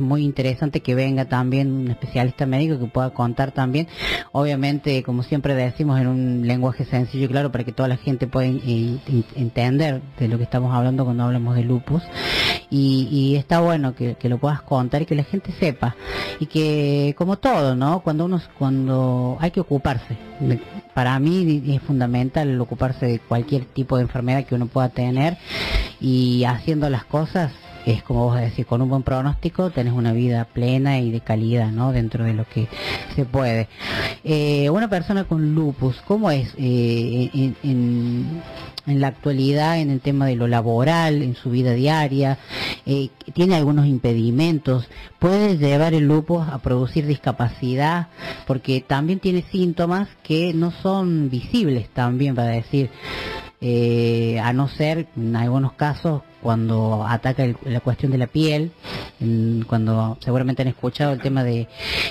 [0.01, 3.87] muy interesante que venga también un especialista médico que pueda contar también,
[4.33, 4.48] obviamente
[5.05, 8.47] como siempre decimos en un lenguaje sencillo y claro para que toda la gente pueda
[8.47, 12.03] en- en- entender de lo que estamos hablando cuando hablamos de lupus.
[12.71, 15.97] Y, está bueno que, lo puedas contar y que la gente sepa.
[16.39, 20.17] Y que como todo no cuando uno cuando hay que ocuparse.
[20.95, 25.39] Para mí es fundamental ocuparse de cualquier tipo de enfermedad que uno pueda tener.
[26.01, 27.53] Y haciendo las cosas
[27.93, 31.71] es como vos decís, con un buen pronóstico tenés una vida plena y de calidad,
[31.71, 31.93] ¿no?
[31.93, 32.69] Dentro de lo que
[33.15, 33.69] se puede.
[34.25, 38.43] Eh, una persona con lupus, ¿cómo es eh, en,
[38.87, 42.39] la actualidad en el tema de lo laboral, en su vida diaria?
[42.85, 44.89] Eh, ¿Tiene algunos impedimentos?
[45.19, 48.09] ¿Puede llevar el lupus a producir discapacidad?
[48.47, 52.91] Porque también tiene síntomas que no son visibles también, para decir,
[53.61, 58.73] eh, a no ser en algunos casos cuando ataca el- la cuestión de la piel,
[59.67, 61.67] cuando seguramente han escuchado el tema de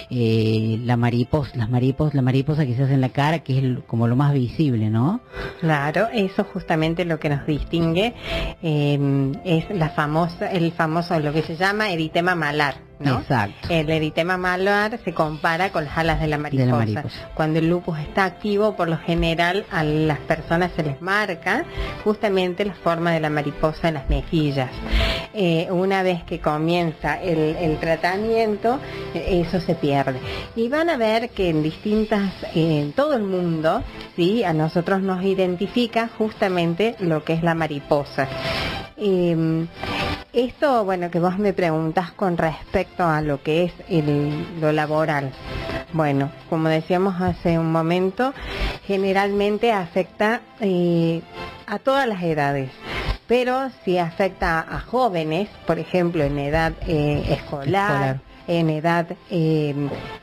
[0.09, 3.63] eh, la mariposa, las mariposas, la mariposa que se hace en la cara, que es
[3.63, 5.19] el- como lo más visible, ¿no?
[5.59, 8.13] Claro, eso justamente lo que nos distingue
[8.61, 13.19] eh, es la famosa, el famoso, lo que se llama eritema malar, ¿no?
[13.19, 13.67] Exacto.
[13.69, 16.71] El eritema malar se compara con las alas de la mariposa.
[16.75, 17.29] mariposa.
[17.35, 21.65] Cuando el lupus está activo, por lo general a las personas se les marca
[22.03, 24.71] justamente la forma de la mariposa en las mejillas.
[25.33, 28.79] Eh, una vez que comienza el, tratamiento,
[29.13, 30.19] eh, eso se pierde.
[30.55, 33.83] Y van a ver que en distintas, eh, en todo el mundo,
[34.15, 38.27] sí, a nosotros nos identifica justamente lo que es la mariposa.
[38.97, 39.67] Eh,
[40.33, 43.73] esto, bueno, que vos me preguntas con respecto a lo que es
[44.59, 45.31] lo laboral.
[45.93, 48.33] Bueno, como decíamos hace un momento,
[48.85, 51.21] generalmente afecta eh,
[51.65, 52.69] a todas las edades.
[53.27, 58.19] Pero si afecta a jóvenes, por ejemplo, en edad eh, escolar, Escolar.
[58.47, 59.75] en edad, eh,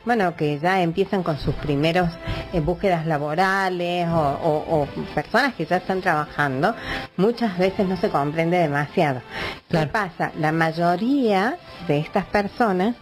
[0.05, 2.09] bueno, que ya empiezan con sus primeros
[2.51, 6.73] eh, búsquedas laborales o, o- o personas que ya están trabajando,
[7.17, 9.21] muchas veces no se comprende demasiado.
[9.69, 10.31] ¿Qué pasa?
[10.39, 11.57] La mayoría
[11.87, 12.95] de estas personas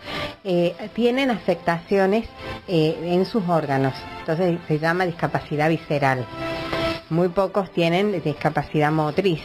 [0.93, 2.27] tienen afectaciones
[2.67, 6.25] eh, en sus órganos, entonces se llama discapacidad visceral
[7.13, 9.41] muy pocos tienen discapacidad motriz.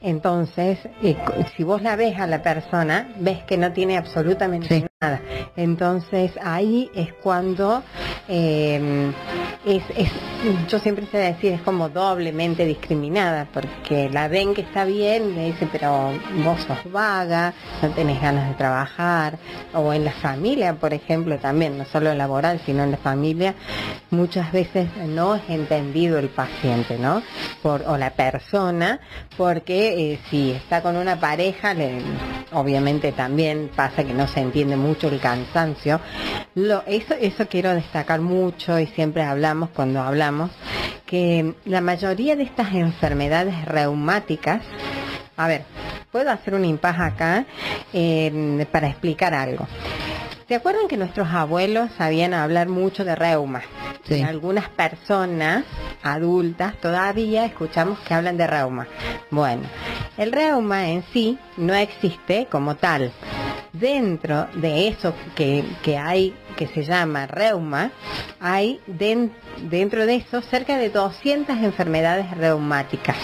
[0.00, 1.16] Entonces, eh,
[1.56, 5.20] si vos la ves a la persona, ves que no tiene absolutamente nada.
[5.54, 7.84] Entonces, ahí es cuando
[8.26, 9.12] eh,
[9.64, 10.10] es, es
[10.68, 15.52] yo siempre sé decir, es como doblemente discriminada, porque la ven que está bien, le
[15.52, 16.12] dicen, pero
[16.44, 19.38] vos sos vaga, no tenés ganas de trabajar,
[19.72, 23.54] o en la familia, por ejemplo, también, no solo laboral, sino en la familia,
[24.10, 27.22] muchas veces no es entendido el paciente, ¿no?
[27.62, 28.98] Por, o la persona,
[29.38, 31.72] porque eh, si está con una pareja,
[32.50, 36.00] obviamente también pasa que no se entiende mucho el cansancio.
[36.86, 40.50] Eso quiero destacar mucho y siempre hablamos cuando hablamos,
[41.06, 44.62] que la mayoría de estas enfermedades reumáticas,
[45.36, 45.62] a ver,
[46.10, 47.46] puedo hacer un impas acá
[47.92, 49.68] eh, para explicar algo.
[50.48, 53.62] ¿Se acuerdan que nuestros abuelos sabían hablar mucho de reuma?
[54.04, 54.22] Sí.
[54.22, 55.64] Algunas personas
[56.02, 58.86] adultas todavía escuchamos que hablan de reuma.
[59.30, 59.64] Bueno,
[60.16, 63.12] el reuma en sí no existe como tal.
[63.74, 67.90] Dentro de eso que, que hay, que se llama reuma,
[68.40, 69.32] hay den-
[69.64, 73.16] dentro de eso cerca de 200 enfermedades reumáticas.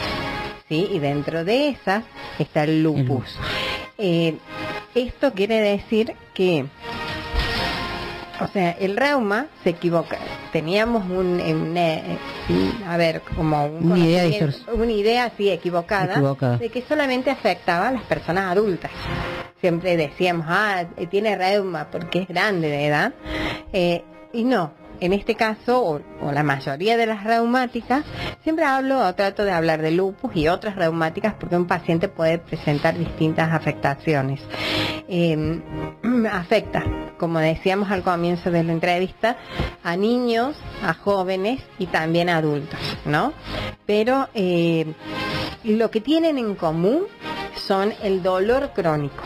[0.69, 0.89] ¿sí?
[0.93, 2.05] Y dentro de esas
[2.39, 3.39] está el lupus.
[3.97, 4.37] Eh,
[4.95, 6.67] esto quiere decir que
[8.41, 10.19] o sea, el reuma se equivoca.
[10.53, 11.41] Teníamos un,
[11.77, 12.19] eh,
[12.87, 14.25] a ver, como un idea
[14.73, 16.59] una idea así equivocada, Equivocada.
[16.59, 18.91] de que solamente afectaba a las personas adultas.
[19.61, 23.13] Siempre decíamos, ah, eh, tiene reuma porque es grande de edad.
[23.73, 28.05] Eh, y no, en este caso, o, la mayoría de las reumáticas,
[28.43, 32.39] siempre hablo o trato de hablar de lupus y otras reumáticas porque un paciente puede
[32.39, 34.41] presentar distintas afectaciones.
[35.09, 35.61] Eh,
[36.31, 36.85] afecta,
[37.19, 39.37] como decíamos al comienzo de la entrevista,
[39.83, 43.33] a niños, a jóvenes y también a adultos, ¿no?
[43.87, 44.95] Pero eh,
[45.65, 47.07] lo que tienen en común
[47.57, 49.23] son el dolor crónico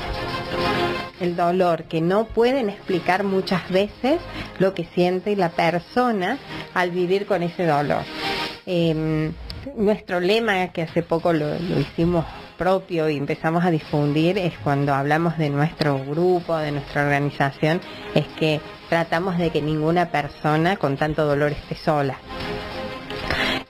[1.21, 4.21] el dolor, que no pueden explicar muchas veces
[4.59, 6.39] lo que siente la persona
[6.75, 8.03] al vivir con ese dolor.
[8.67, 9.33] Eh,
[9.77, 12.25] nuestro lema, que hace poco lo, lo hicimos
[12.57, 17.81] propio y empezamos a difundir, es cuando hablamos de nuestro grupo, de nuestra organización,
[18.15, 22.19] es que tratamos de que ninguna persona con tanto dolor esté sola.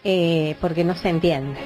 [0.05, 1.59] Eh, porque no se entiende.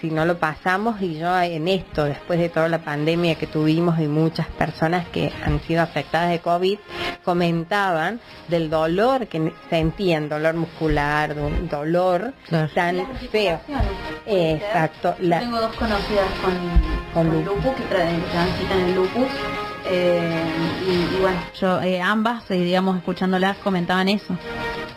[0.00, 3.98] Si no lo pasamos y yo en esto, después de toda la pandemia que tuvimos
[4.00, 6.78] y muchas personas que han sido afectadas de COVID,
[7.22, 8.18] comentaban
[8.48, 12.32] del dolor que sentían, dolor muscular, do- dolor
[12.74, 13.60] tan feo.
[14.26, 15.14] Exacto.
[15.20, 16.54] Yo La- tengo dos conocidas con,
[17.12, 17.56] Con con lupus.
[17.64, 19.26] lupus, que tra- transitan el lupus.
[19.86, 20.44] Eh,
[20.86, 24.36] y, y bueno, yo eh, ambas, eh, digamos, escuchándolas, comentaban eso.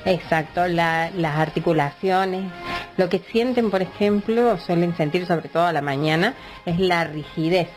[0.06, 2.52] Exacto, la- las articulaciones.
[2.98, 6.36] Lo que sienten, por ejemplo, suelen sentir sobre todo a la mañana,
[6.66, 7.70] es la rigidez.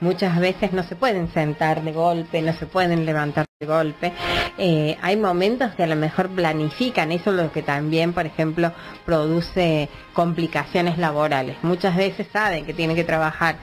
[0.00, 4.12] Muchas veces no se pueden sentar de golpe, no se pueden levantar golpe.
[4.56, 8.72] Eh, hay momentos que a lo mejor planifican, eso es lo que también, por ejemplo,
[9.04, 11.56] produce complicaciones laborales.
[11.62, 13.56] Muchas veces saben que tienen que trabajar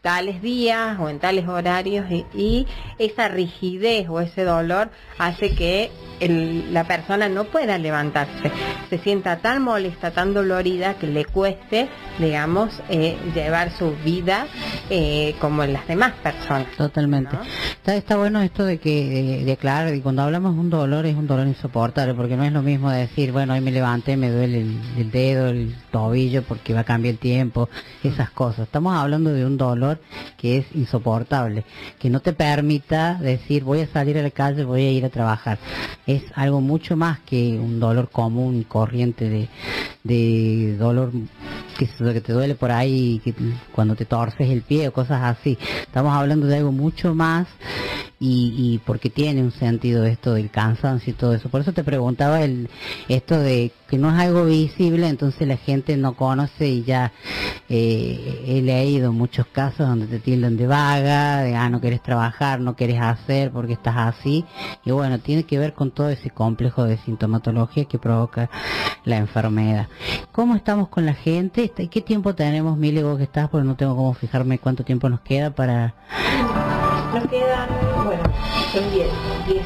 [0.00, 2.66] tales días o en tales horarios y, y
[2.98, 5.90] esa rigidez o ese dolor hace que
[6.20, 8.50] el- la persona no pueda levantarse,
[8.90, 11.88] se sienta tan molesta, tan dolorida que le cueste,
[12.18, 14.46] digamos, eh, llevar su vida
[14.90, 16.68] eh, como las demás personas.
[16.76, 17.36] Totalmente.
[17.76, 21.06] Está, está bueno esto de que de, de aclarar, y cuando hablamos de un dolor
[21.06, 24.30] es un dolor insoportable, porque no es lo mismo decir, bueno, hoy me levanté, me
[24.30, 24.66] duele
[24.96, 27.68] el, dedo, el tobillo, porque va a cambiar el tiempo,
[28.02, 28.66] esas cosas.
[28.66, 30.00] Estamos hablando de un dolor
[30.36, 31.64] que es insoportable,
[31.98, 35.10] que no te permita decir, voy a salir a la calle, voy a ir a
[35.10, 35.58] trabajar.
[36.06, 39.48] Es algo mucho más que un dolor común corriente de,
[40.02, 41.12] de dolor
[41.74, 43.34] que, que te duele por ahí que,
[43.72, 45.58] cuando te torces el pie o cosas así.
[45.82, 47.46] Estamos hablando de algo mucho más
[48.20, 51.48] y, y porque tiene un sentido esto del cansancio y todo eso.
[51.48, 52.68] Por eso te preguntaba el
[53.08, 57.12] esto de que no es algo visible, entonces la gente no conoce y ya
[57.68, 62.60] eh, he leído muchos casos donde te tildan de vaga, de ah, no querés trabajar,
[62.60, 64.44] no querés hacer porque estás así.
[64.84, 68.50] Y bueno, tiene que ver con todo ese complejo de sintomatología que provoca
[69.04, 69.88] la enfermedad.
[70.32, 71.63] ¿Cómo estamos con la gente?
[71.64, 73.48] Este, ¿Qué tiempo tenemos, Mili, vos que estás?
[73.48, 75.94] Porque no tengo cómo fijarme cuánto tiempo nos queda para...
[77.14, 77.70] Nos quedan,
[78.04, 78.22] bueno,
[78.70, 79.08] son 10,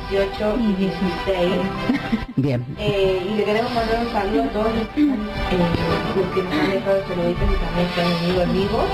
[0.08, 1.54] 18 y 16.
[2.36, 2.64] Bien.
[2.78, 5.14] Eh, y le queremos mandar un saludo a todos los que, eh,
[6.14, 8.84] los que nos han dejado saluditos y también que han venido en vivo.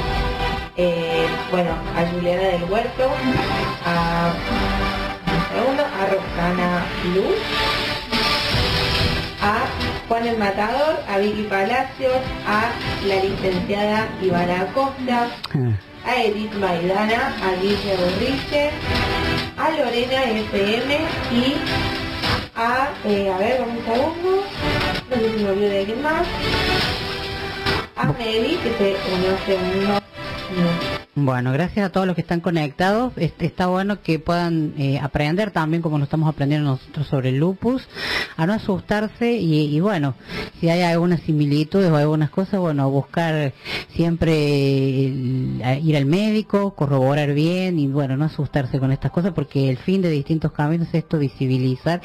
[0.79, 3.11] Eh, bueno, a Juliana del Huerto,
[3.85, 4.33] a,
[6.01, 7.37] a Roxana Luz,
[9.43, 12.17] a Juan el Matador, a Vicky Palacios,
[12.47, 12.71] a
[13.07, 15.29] la licenciada Ivana Acosta,
[16.05, 18.71] a Edith Maidana, a Guille Borriche,
[19.57, 20.99] a Lorena FM
[21.33, 21.55] y
[22.57, 24.45] a, eh, a ver, un segundo,
[25.11, 26.27] no sé si me olvido de alguien más.
[27.97, 30.03] A Meli, que se unió hace unos
[30.51, 31.04] minutos.
[31.17, 33.13] Bueno, gracias a todos los que están conectados.
[33.15, 37.39] Este, está bueno que puedan eh, aprender también, como nos estamos aprendiendo nosotros sobre el
[37.39, 37.87] lupus,
[38.37, 40.17] a no asustarse y, y bueno,
[40.59, 43.53] si hay alguna similitud o algunas cosas, bueno, buscar
[43.91, 49.79] siempre ir al médico, corroborar bien y bueno, no asustarse con estas cosas porque el
[49.79, 52.03] fin de distintos caminos es esto, visibilizar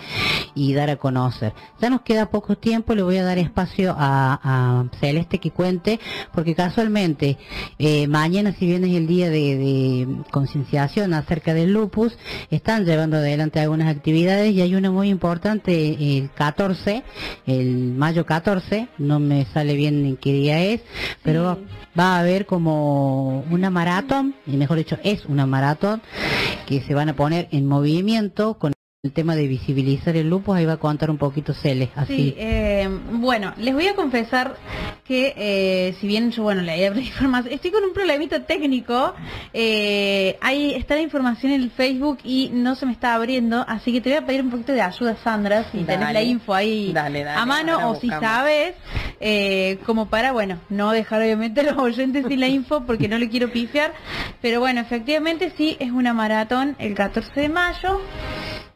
[0.53, 1.53] y dar a conocer.
[1.81, 5.99] Ya nos queda poco tiempo, le voy a dar espacio a, Celeste que cuente,
[6.33, 7.37] porque casualmente
[7.79, 12.17] eh, mañana, si bien es el día de, de concienciación acerca del lupus,
[12.51, 17.03] están llevando adelante algunas actividades y hay una muy importante el 14,
[17.47, 20.81] el mayo 14, no me sale bien en qué día es,
[21.23, 21.59] pero
[21.97, 26.01] va a haber como una maratón, y mejor dicho, es una maratón
[26.67, 30.65] que se van a poner en movimiento con el tema de visibilizar el lupus, ahí
[30.65, 32.15] va a contar un poquito Cele, así.
[32.17, 34.57] Sí, eh, bueno, les voy a confesar
[35.05, 39.13] que eh, si bien yo, bueno, leí la información, estoy con un problemita técnico,
[39.53, 43.93] eh, ahí está la información en el Facebook y no se me está abriendo, así
[43.93, 46.13] que te voy a pedir un poquito de ayuda, Sandra, si tenés Dale.
[46.13, 48.75] la info ahí Dale, dale, a mano o si sabes,
[49.21, 53.17] eh, como para, bueno, no dejar obviamente a los oyentes sin la info porque no
[53.17, 53.93] le quiero pifiar,
[54.41, 58.01] pero bueno, efectivamente sí, es una maratón el 14 de mayo.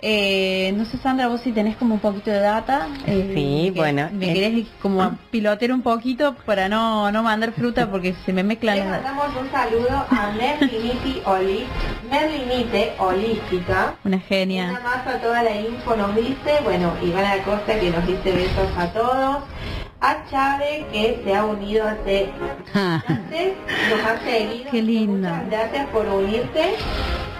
[0.05, 2.89] Eh, no sé, Sandra, vos si tenés como un poquito de data.
[3.07, 7.89] eh, Sí, bueno, Me es- querés como pilotear un poquito para no, no mandar fruta
[7.89, 11.65] porque se me mezclan Le mandamos un saludo a Merlinite Oli-
[12.11, 13.93] Merlinite Holística.
[14.03, 14.71] Una genia.
[14.71, 18.69] Una más a toda la info nos dice, bueno, Ivana Acosta que nos dice besos
[18.77, 19.37] a todos.
[20.01, 22.27] A Chávez que se ha unido hace
[23.07, 23.53] antes,
[23.89, 24.69] nos ha seguido.
[24.69, 25.29] Qué lindo.
[25.29, 26.75] Muchas gracias por unirte.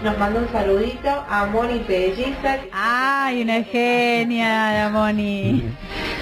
[0.02, 2.58] Nos manda un saludito a Moni Pelliza.
[2.72, 5.64] Ay, una genia, la Moni.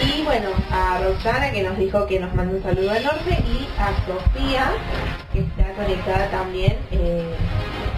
[0.03, 3.93] Y bueno, a Roxana que nos dijo que nos manda un saludo enorme y a
[4.07, 4.73] Sofía
[5.33, 7.35] que está conectada también eh,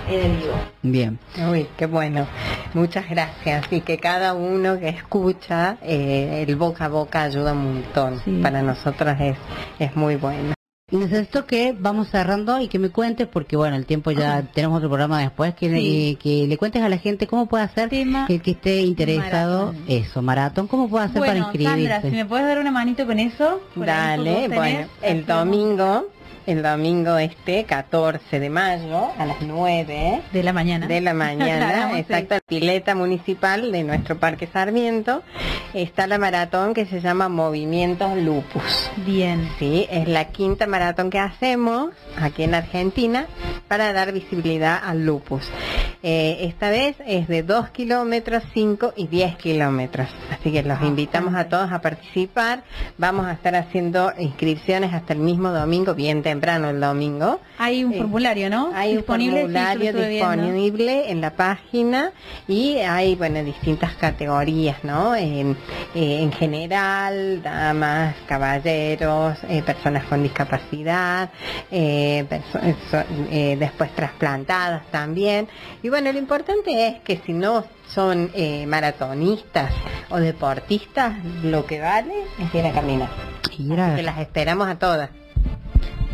[0.08, 0.54] en el vivo.
[0.82, 1.18] Bien.
[1.50, 2.26] Uy, qué bueno.
[2.72, 3.66] Muchas gracias.
[3.70, 8.22] Y que cada uno que escucha, eh, el boca a boca ayuda un montón.
[8.42, 9.36] Para nosotros es,
[9.78, 10.53] es muy bueno.
[10.94, 14.76] Y necesito que vamos cerrando y que me cuentes, porque bueno, el tiempo ya tenemos
[14.76, 16.10] otro programa después, que, Sí.
[16.12, 20.22] eh, que le cuentes a la gente cómo puede hacer el que esté interesado, eso,
[20.22, 21.88] maratón, cómo puede hacer para inscribirse.
[21.88, 23.60] Sandra, si me puedes dar una manito con eso.
[23.74, 24.54] por Dale, tenés.
[24.56, 26.06] bueno, el domingo,
[26.46, 30.86] el domingo este, 14 de mayo, a las 9 de la mañana.
[30.86, 35.22] De la mañana, exacto, pileta municipal de nuestro Parque Sarmiento,
[35.72, 38.90] está la maratón que se llama Movimientos Lupus.
[39.06, 39.48] Bien.
[39.58, 43.26] Sí, es la quinta maratón que hacemos aquí en Argentina
[43.68, 45.50] para dar visibilidad al lupus.
[46.02, 50.08] Eh, esta vez es de 2 kilómetros, 5 y 10 kilómetros.
[50.30, 52.64] Así que los invitamos a todos a participar.
[52.98, 57.40] Vamos a estar haciendo inscripciones hasta el mismo domingo, bien temprano el domingo.
[57.58, 58.70] Hay un Eh, formulario, ¿no?
[58.74, 62.10] Hay Disponible, un formulario disponible en la página
[62.48, 65.14] y hay, bueno, distintas categorías, ¿no?
[65.14, 65.56] En,
[65.94, 71.30] eh, en general, damas, caballeros, eh, personas con discapacidad,
[71.70, 75.48] eh, perso- eh, so- eh, después trasplantadas también.
[75.82, 79.70] Y bueno, lo importante es que si no son eh, maratonistas
[80.10, 81.12] o deportistas,
[81.42, 83.08] lo que vale es ir a caminar.
[83.44, 85.10] Así que las esperamos a todas.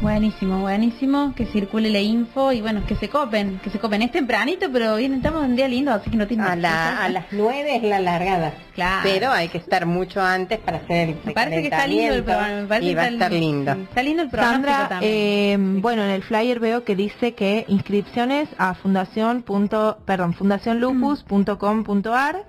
[0.00, 4.00] Buenísimo, buenísimo, que circule la info y bueno, que se copen, que se copen.
[4.00, 7.04] Es tempranito, pero bien, estamos en un día lindo, así que no tiene A, la-
[7.04, 8.54] a las 9 es la largada.
[8.74, 9.00] Claro.
[9.02, 12.24] Pero hay que estar mucho antes para hacer el Me parece que está lindo el
[12.24, 13.72] programa, me parece y va a que estar lindo.
[13.72, 15.12] Está lindo el programa Sandra, también.
[15.14, 22.44] eh, bueno, en el flyer veo que dice que inscripciones a fundación punto, perdón, fundacionlupus.com.ar.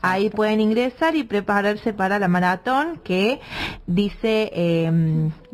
[0.00, 3.40] Ahí pueden ingresar y prepararse para la maratón que
[3.86, 4.90] dice, eh,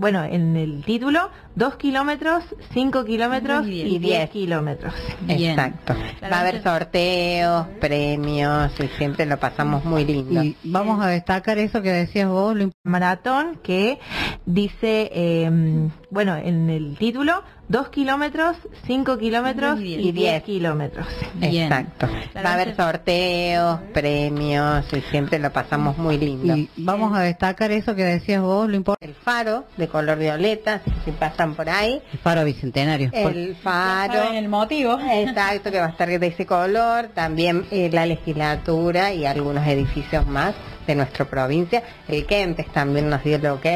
[0.01, 4.95] bueno, en el título, 2 kilómetros, 5 kilómetros Y y 10 kilómetros.
[5.29, 5.95] Exacto.
[6.23, 10.43] Va a haber sorteos, premios y siempre lo pasamos muy lindo.
[10.43, 13.99] Y vamos a destacar eso que decías vos, lo maratón que
[14.47, 18.57] dice, eh, bueno, en el título, 2 kilómetros,
[18.87, 21.07] 5 kilómetros y 10 kilómetros.
[21.41, 22.09] Exacto.
[22.37, 26.57] Va a haber sorteos, premios y siempre lo pasamos muy lindo.
[26.57, 29.07] Y vamos a destacar eso que decías vos, lo importante.
[29.07, 31.11] El faro de color violeta, si- si
[31.49, 32.03] por ahí.
[32.13, 33.11] El faro bicentenario.
[33.13, 34.33] El faro.
[34.33, 34.99] el motivo.
[35.01, 37.09] Exacto, que va a estar de ese color.
[37.15, 40.55] También eh, la legislatura y algunos edificios más
[40.87, 41.83] de nuestra provincia.
[42.09, 43.67] El Kempes también nos dio el ok,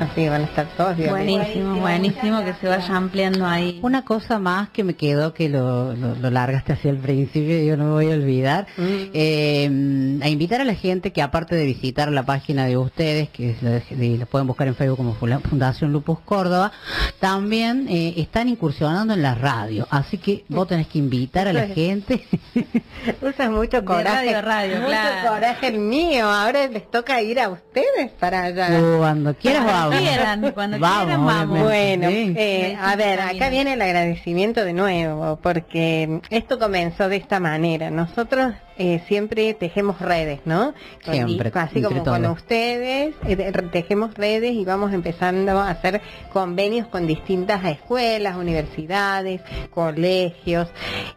[0.00, 1.10] así que van a estar todos bien.
[1.10, 3.78] Buenísimo, buenísimo que se vaya ampliando ahí.
[3.82, 7.66] Una cosa más que me quedó que lo, lo, lo largaste hacia el principio y
[7.66, 8.66] yo no me voy a olvidar.
[8.78, 13.56] Eh, a invitar a la gente que aparte de visitar la página de ustedes, que
[13.62, 16.72] la de- de- pueden buscar en Facebook como Fundación Lupus Córdoba,
[17.18, 19.86] también eh, están incursionando en la radio.
[19.90, 22.24] Así que vos tenés que invitar a la gente.
[23.22, 24.26] Usas mucho coraje.
[24.32, 25.28] radio a radio, mucho claro.
[25.30, 26.28] coraje mío.
[26.40, 28.68] Ahora les toca ir a ustedes para allá.
[28.98, 29.98] Cuando quieras Cuando vamos.
[30.00, 31.62] quieran, cuando Vamos, quieran, vamos.
[31.62, 32.34] Bueno, Sí.
[32.36, 37.90] eh, a ver, acá viene el agradecimiento de nuevo, porque esto comenzó de esta manera.
[37.90, 40.72] Nosotros eh, siempre tejemos redes, ¿no?
[41.02, 46.00] Siempre, y así como con ustedes, eh, tejemos redes y vamos empezando a hacer
[46.32, 50.68] convenios con distintas escuelas, universidades, colegios.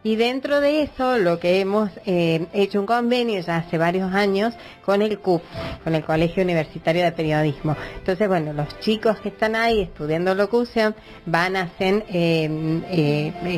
[0.02, 4.52] Y dentro de eso, lo que hemos eh, hecho un convenio ya hace varios años
[4.84, 5.42] con el CUP,
[5.84, 7.76] con el Colegio Universitario de Periodismo.
[7.96, 12.04] Entonces, bueno, los chicos que están ahí estudiando locución van a hacer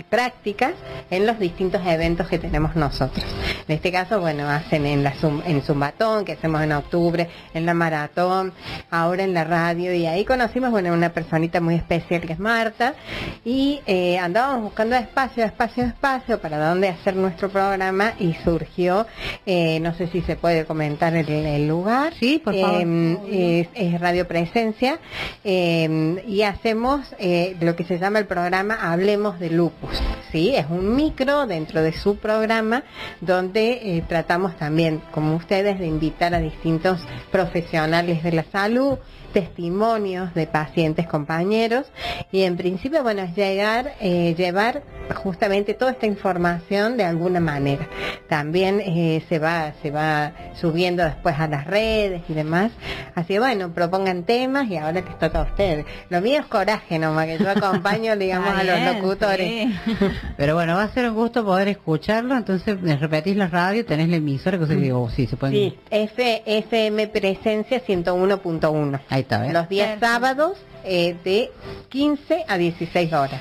[0.09, 0.75] prácticas
[1.11, 3.27] en los distintos eventos que tenemos nosotros.
[3.67, 7.65] En este caso, bueno, hacen en la Zum- en Zumbatón, que hacemos en octubre, en
[7.65, 8.53] la maratón,
[8.91, 12.95] ahora en la radio, y ahí conocimos, bueno, una personita muy especial que es Marta,
[13.43, 19.07] y eh, andábamos buscando espacio, espacio, espacio para dónde hacer nuestro programa, y surgió,
[19.47, 22.13] eh, no sé si se puede comentar el, el lugar.
[22.21, 22.83] Sí, por favor.
[22.83, 24.99] Eh, es, es Radio Presencia,
[25.43, 29.97] eh, y hacemos eh, lo que se llama el programa Hablemos de Lupus.
[30.33, 32.83] Sí, es un micro dentro de su programa
[33.21, 37.01] donde eh, tratamos también, como ustedes, de invitar a distintos
[37.31, 38.99] profesionales de la salud,
[39.41, 41.85] testimonios de pacientes compañeros
[42.33, 44.83] y en principio bueno es llegar eh, llevar
[45.15, 47.87] justamente toda esta información de alguna manera.
[48.31, 52.73] También eh, se va se va subiendo después a las redes y demás.
[53.15, 55.85] Así que bueno propongan temas y ahora les toca a ustedes.
[56.09, 59.69] Lo mío es coraje nomás que yo acompaño digamos a los locutores.
[60.39, 62.37] Pero bueno, va a ser un gusto poder escucharlo.
[62.37, 65.55] Entonces, me repetís la radio, tenés la emisora, que digo, sí, se pueden...
[65.57, 69.01] Sí, F- FM Presencia 101.1.
[69.09, 69.23] Ahí
[69.53, 71.51] Los días sábados eh, de
[71.89, 73.41] 15 a 16 horas.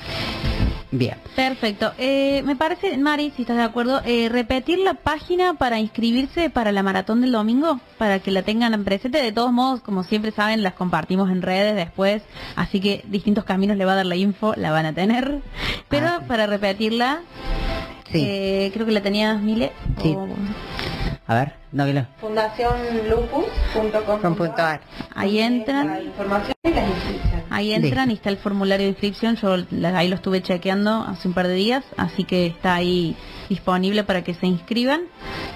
[0.92, 1.16] Bien.
[1.34, 1.92] Perfecto.
[1.98, 6.70] Eh, me parece, Mari, si estás de acuerdo, eh, repetir la página para inscribirse para
[6.72, 9.20] la maratón del domingo, para que la tengan en presente.
[9.20, 12.22] De todos modos, como siempre saben, las compartimos en redes después,
[12.54, 15.40] así que distintos caminos le va a dar la info, la van a tener.
[15.88, 17.20] Pero para repetirla,
[18.14, 19.72] eh, creo que la tenías, Mile.
[20.02, 20.14] Sí.
[20.16, 20.28] o-
[21.28, 24.80] A ver, no que lo- fundacionlupus.com.ar
[25.14, 25.88] Ahí entran.
[25.88, 27.44] La información y las inscripciones.
[27.50, 29.36] Ahí entran y está el formulario de inscripción.
[29.36, 29.56] Yo
[29.94, 33.16] ahí lo estuve chequeando hace un par de días, así que está ahí
[33.48, 35.02] disponible para que se inscriban.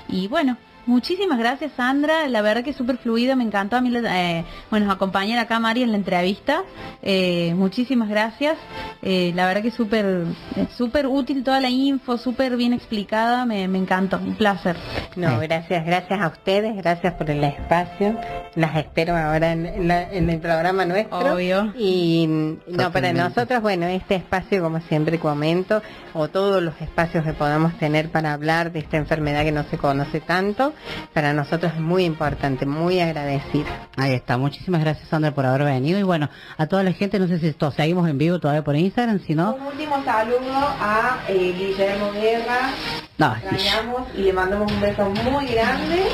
[0.08, 0.56] Y bueno,
[0.90, 2.28] muchísimas gracias Sandra.
[2.28, 5.60] La verdad que es súper fluido, me encantó a mí eh, bueno, acompañar acá a
[5.60, 6.62] Mari en la entrevista.
[7.02, 8.58] Eh, muchísimas gracias.
[9.02, 10.24] Eh, la verdad que es súper
[10.76, 13.46] súper útil toda la info, súper bien explicada.
[13.46, 14.76] Me, me encantó, un placer.
[15.16, 18.18] No, gracias, gracias a ustedes, gracias por el espacio.
[18.56, 21.34] Las espero ahora en, la- en el programa nuestro.
[21.34, 21.72] Obvio.
[21.78, 22.26] Y
[22.66, 25.82] no, para nosotros, bueno, este espacio, como siempre comento,
[26.14, 29.78] o todos los espacios que podamos tener para hablar de esta enfermedad que no se
[29.78, 30.72] conoce tanto,
[31.12, 33.88] para nosotros es muy importante, muy agradecida.
[33.96, 34.36] Ahí está.
[34.36, 35.98] Muchísimas gracias, Sandra, por haber venido.
[35.98, 38.76] Y bueno, a toda la gente, no sé si esto seguimos en vivo todavía por
[38.76, 39.54] Instagram, si no...
[39.54, 42.70] Un último saludo a eh, Guillermo Guerra.
[43.18, 46.04] No, extrañamos y le mandamos un beso muy grande.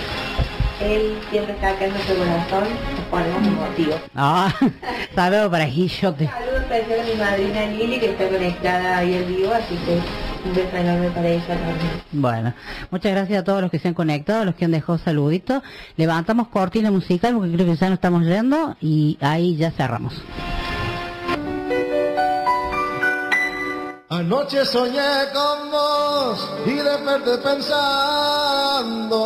[0.80, 2.64] Él siempre está acá en nuestro corazón.
[2.94, 3.94] Nos ponemos un motivo.
[4.14, 4.52] Ah,
[5.14, 6.28] saludo para Guillote.
[6.28, 9.98] Saludo especial a mi madrina Lili que está conectada ahí en vivo, así que
[10.46, 12.02] un beso enorme para ella también.
[12.12, 12.52] Bueno,
[12.90, 15.62] muchas gracias a todos los que se han conectado, los que han dejado saluditos.
[15.96, 20.14] Levantamos cortina musical porque creo que ya no estamos yendo y ahí ya cerramos.
[24.08, 25.00] Anoche soñé
[25.34, 29.16] con vos y desperté pensando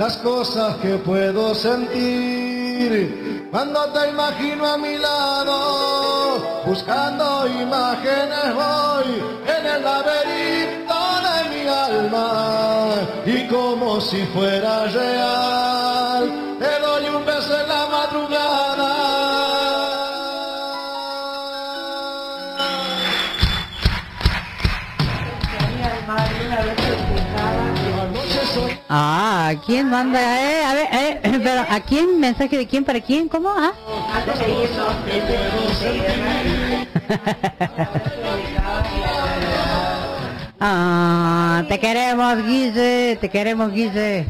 [0.00, 3.46] las cosas que puedo sentir.
[3.50, 9.10] Cuando te imagino a mi lado, buscando imágenes voy
[9.56, 12.94] en el laberinto de mi alma.
[13.26, 17.89] Y como si fuera real, te doy un beso en la
[28.92, 30.18] Ah, ¿quién manda?
[30.18, 32.18] Eh, a ver, eh, pero ¿a quién?
[32.18, 33.28] ¿Mensaje de quién para quién?
[33.28, 33.48] ¿Cómo?
[33.56, 33.72] Ah.
[40.62, 44.26] Ah, te queremos, Guille, te queremos, Guille.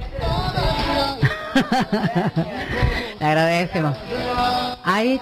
[3.20, 3.96] Le agradecemos.
[4.82, 5.20] Ahí,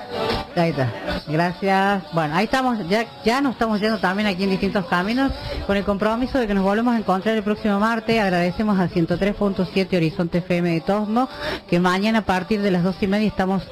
[0.55, 0.93] ahí está.
[1.27, 2.03] Gracias.
[2.13, 5.33] Bueno, ahí estamos, ya, ya nos estamos yendo también aquí en distintos caminos
[5.67, 8.21] con el compromiso de que nos volvemos a encontrar el próximo martes.
[8.21, 11.29] Agradecemos a 103.7 Horizonte FM de Tosmo,
[11.69, 13.65] que mañana a partir de las dos y media estamos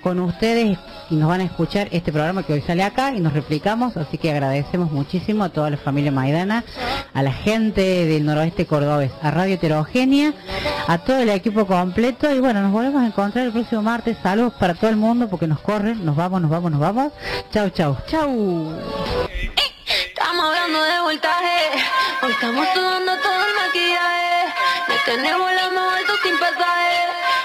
[0.00, 0.78] con ustedes
[1.12, 4.16] y nos van a escuchar este programa que hoy sale acá y nos replicamos, así
[4.16, 6.64] que agradecemos muchísimo a toda la familia Maidana,
[7.12, 10.32] a la gente del noroeste cordobés, a Radio Heterogénea,
[10.88, 14.16] a todo el equipo completo y bueno, nos volvemos a encontrar el próximo martes.
[14.22, 17.12] Saludos para todo el mundo porque nos corren, nos vamos, nos vamos, nos vamos.
[17.52, 17.98] Chau, chau.
[18.06, 18.72] Chau.
[19.86, 21.52] Estamos hablando de voltaje,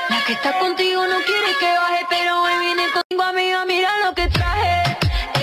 [0.10, 4.14] la que está contigo no quiere que baje, pero hoy viene contigo amiga, mira lo
[4.14, 4.98] que traje.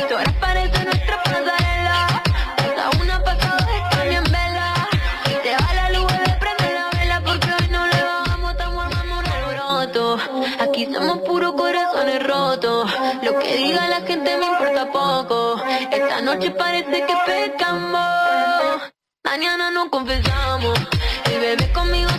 [0.08, 2.22] Tú eres parece nuestra pasarela.
[2.56, 4.88] Pasa una pasada están en vela.
[5.26, 8.84] Y te va la luz, le prende la vela porque hoy no le bajamos, estamos
[8.84, 10.18] armando un alboroto.
[10.60, 12.90] Aquí somos puros corazones rotos.
[13.22, 15.62] Lo que diga la gente me importa poco.
[15.90, 18.92] Esta noche parece que pecamos.
[19.24, 20.78] Mañana nos confesamos.
[21.26, 22.10] El bebé conmigo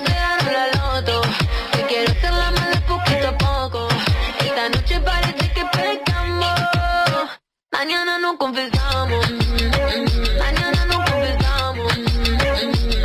[7.77, 9.29] Mañana nos confesamos.
[10.39, 11.93] Mañana nos confesamos.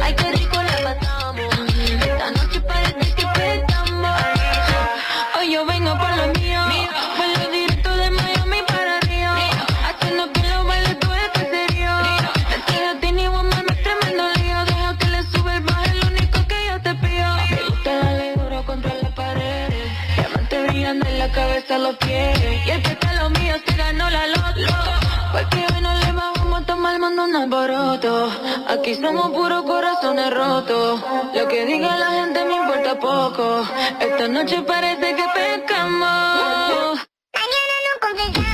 [0.02, 1.54] Ay, qué rico la pasamos.
[2.00, 4.16] Esta noche parece que pecamos.
[5.38, 6.60] Hoy yo vengo por lo mío.
[7.16, 9.32] Vuelo directo de Miami para Río.
[9.88, 11.90] Haciendo que los bailes todo esto serio.
[12.48, 14.64] Vestido tiene woman, no es tremendo lío.
[14.66, 17.28] Deja que le sube el bajo, lo único que yo te pido.
[17.50, 19.68] Me gusta darle duro contra la pared.
[20.16, 22.38] Diamante brillando en la cabeza, los pies.
[22.66, 24.39] Y el que está lo mío se ganó la loto.
[27.20, 28.30] Mando un alboroto.
[28.68, 31.00] Aquí somos puros corazones rotos.
[31.34, 33.64] Lo que diga la gente me importa poco.
[34.00, 37.08] Esta noche parece que pecamos.
[37.34, 38.49] Mañana no confesamos.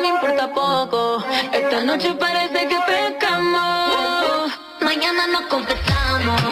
[0.00, 1.22] Me importa poco.
[1.52, 4.52] Esta noche parece que pecamos.
[4.80, 6.51] Mañana nos confesamos.